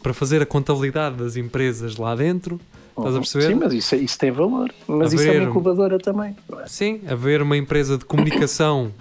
[0.03, 2.59] para fazer a contabilidade das empresas lá dentro.
[2.97, 3.47] Estás a perceber?
[3.47, 4.71] Sim, mas isso, isso tem valor.
[4.87, 6.37] Mas isso é Haver- uma incubadora também.
[6.59, 6.67] é?
[6.67, 8.93] Sim, haver uma empresa de comunicação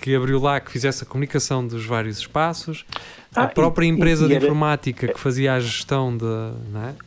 [0.00, 2.84] que, abriu lá, que fizesse a comunicação dos vários espaços.
[3.34, 6.24] Ah, a própria e- empresa e de era- informática que fazia a gestão de.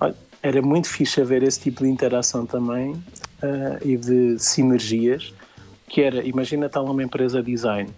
[0.02, 0.14] É?
[0.42, 3.02] Era muito fixe haver esse tipo de interação também
[3.42, 5.34] ah, e de sinergias,
[5.88, 7.90] que era, imagina estar uma empresa de design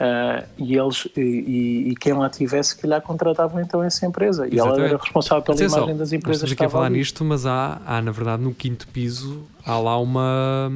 [0.00, 4.58] ah, e eles e, e- quem lá tivesse, se calhar contratavam então essa empresa e
[4.58, 6.98] ela era responsável pela Atenção, imagem das empresas estamos que aqui a falar ali.
[6.98, 10.70] nisto, mas há, há, na verdade, no quinto piso, há lá uma,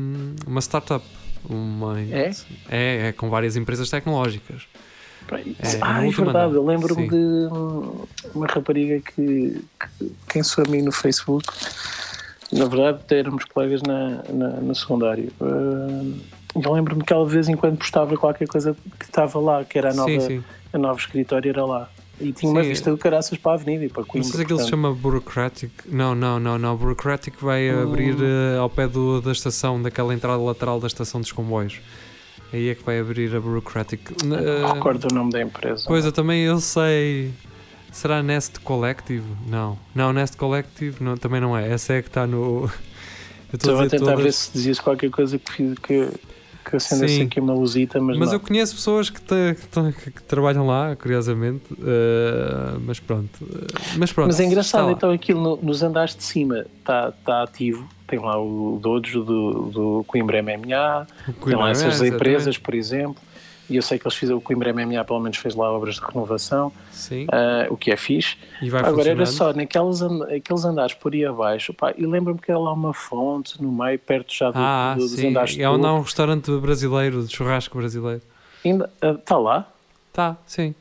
[0.47, 1.05] uma startup.
[1.49, 2.31] Uma, É?
[2.68, 4.62] é, é, com várias empresas tecnológicas.
[5.33, 8.05] É, ah, é verdade, eu lembro-me de hum,
[8.35, 9.61] uma rapariga que,
[9.99, 11.47] que quem sou a mim no Facebook,
[12.53, 15.33] na verdade éramos colegas na, na, no secundário.
[15.41, 16.20] Hum,
[16.55, 19.79] eu lembro-me que ela de vez em quando postava qualquer coisa que estava lá, que
[19.79, 20.45] era a nova, Sim, sim.
[20.73, 21.89] a nova escritório era lá.
[22.21, 22.69] E tinha uma Sim.
[22.69, 24.29] vista do caraças para a avenida e para Não Coimbra.
[24.29, 25.71] sei se aquilo se chama Bureaucratic.
[25.89, 26.77] Não, não, não, não.
[26.77, 27.83] Bureaucratic vai Hum.
[27.83, 31.81] abrir eh, ao pé do, da estação, daquela entrada lateral da estação dos comboios.
[32.53, 34.23] Aí é que vai abrir a Bureaucratic.
[34.25, 35.85] Não eh, recordo o nome da empresa.
[35.87, 37.33] Pois eu também eu sei.
[37.91, 39.25] Será Nest Collective?
[39.49, 39.77] Não.
[39.95, 41.73] Não, Nest Collective não, também não é.
[41.73, 42.71] Essa é que está no.
[43.53, 44.25] Eu estou Estava a tentar todas.
[44.25, 46.09] ver se dizias qualquer coisa que, que,
[46.65, 47.23] que acendesse Sim.
[47.25, 48.35] aqui uma luzita, mas, Mas não.
[48.37, 51.63] eu conheço pessoas que, te- que que- trabalham lá, curiosamente.
[51.83, 53.29] eh, mas pronto.
[53.43, 54.27] eh, mas pronto.
[54.29, 57.87] Mas é engraçado, então aquilo no- nos andares de cima está tá ativo.
[58.07, 62.75] Tem lá o Dojo do, do Coimbra MMA, O tem Coimbra, lá essas empresas, por
[62.75, 63.17] exemplo.
[63.73, 66.01] E eu sei que eles fizeram, o Coimbra MMA pelo menos fez lá obras de
[66.03, 66.73] renovação,
[67.33, 68.37] ah, o que é fixe.
[68.61, 71.73] E Agora era só naqueles and- aqueles andares por aí abaixo.
[71.73, 75.01] Pá, e lembro-me que era lá uma fonte no meio, perto já do, Ah, do-
[75.03, 75.29] dos sim.
[75.29, 78.20] andares É onde há um restaurante brasileiro, de churrasco brasileiro.
[79.18, 79.68] Está lá?
[80.12, 80.75] Tá, sim.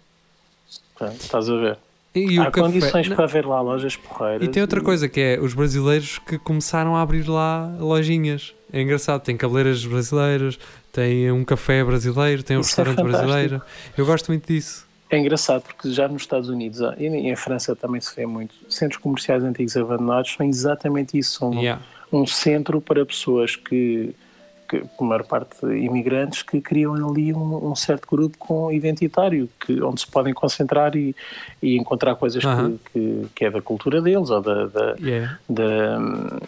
[0.99, 1.77] Tá, estás a ver?
[2.13, 4.45] E, Há café- condições Não, para haver lá lojas porreiras.
[4.45, 8.53] E tem outra coisa que é os brasileiros que começaram a abrir lá lojinhas.
[8.73, 10.59] É engraçado, tem cabeleiras brasileiras,
[10.91, 13.27] tem um café brasileiro, tem um Isso é restaurante fantástico.
[13.27, 13.61] brasileiro.
[13.97, 14.85] Eu gosto muito disso.
[15.09, 18.55] É engraçado porque já nos Estados Unidos há- e em França também se vê muito.
[18.69, 21.37] Centros comerciais antigos abandonados são exatamente isso.
[21.39, 21.81] São Yeah.
[22.13, 24.15] um centro para pessoas que,
[24.69, 29.81] que, por maior parte imigrantes, que criam ali um, um certo grupo com identitário, que,
[29.81, 31.13] onde se podem concentrar e,
[31.61, 32.77] e encontrar coisas Aham.
[32.93, 34.67] que, que, que é da cultura deles ou da.
[34.67, 35.39] da, Yeah.
[35.49, 36.39] da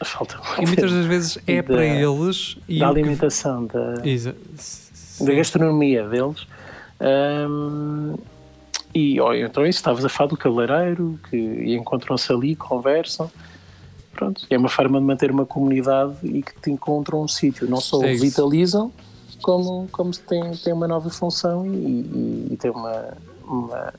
[0.04, 3.94] falta E muitas das vezes é Da- para eles e da o que- alimentação, da,
[3.94, 6.46] da gastronomia deles.
[7.00, 8.16] Hum,
[8.94, 11.36] e ó, então isso, estavas a falar do cabeleireiro, que
[11.74, 13.30] encontram-se ali, conversam.
[14.12, 17.68] Pronto, é uma forma de manter uma comunidade e que te encontram um sítio.
[17.68, 18.92] Não só É revitalizam,
[19.42, 23.14] como, como tem, tem uma nova função e, e- e tem uma,
[23.44, 23.94] uma,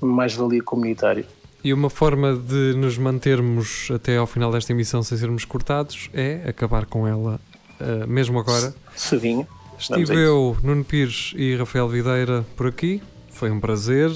[0.00, 1.24] uma mais-valia comunitária.
[1.64, 6.42] E uma forma de nos mantermos até ao final desta emissão sem sermos cortados é
[6.48, 7.40] acabar com ela
[7.80, 8.74] uh, mesmo agora.
[8.96, 9.46] Cedinho.
[9.78, 13.00] Estive eu, Nuno Pires e Rafael Videira por aqui.
[13.30, 14.10] Foi um prazer.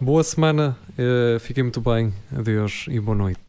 [0.00, 0.76] Boa semana.
[0.90, 2.12] uh, fiquem muito bem.
[2.36, 3.45] Adeus e boa noite.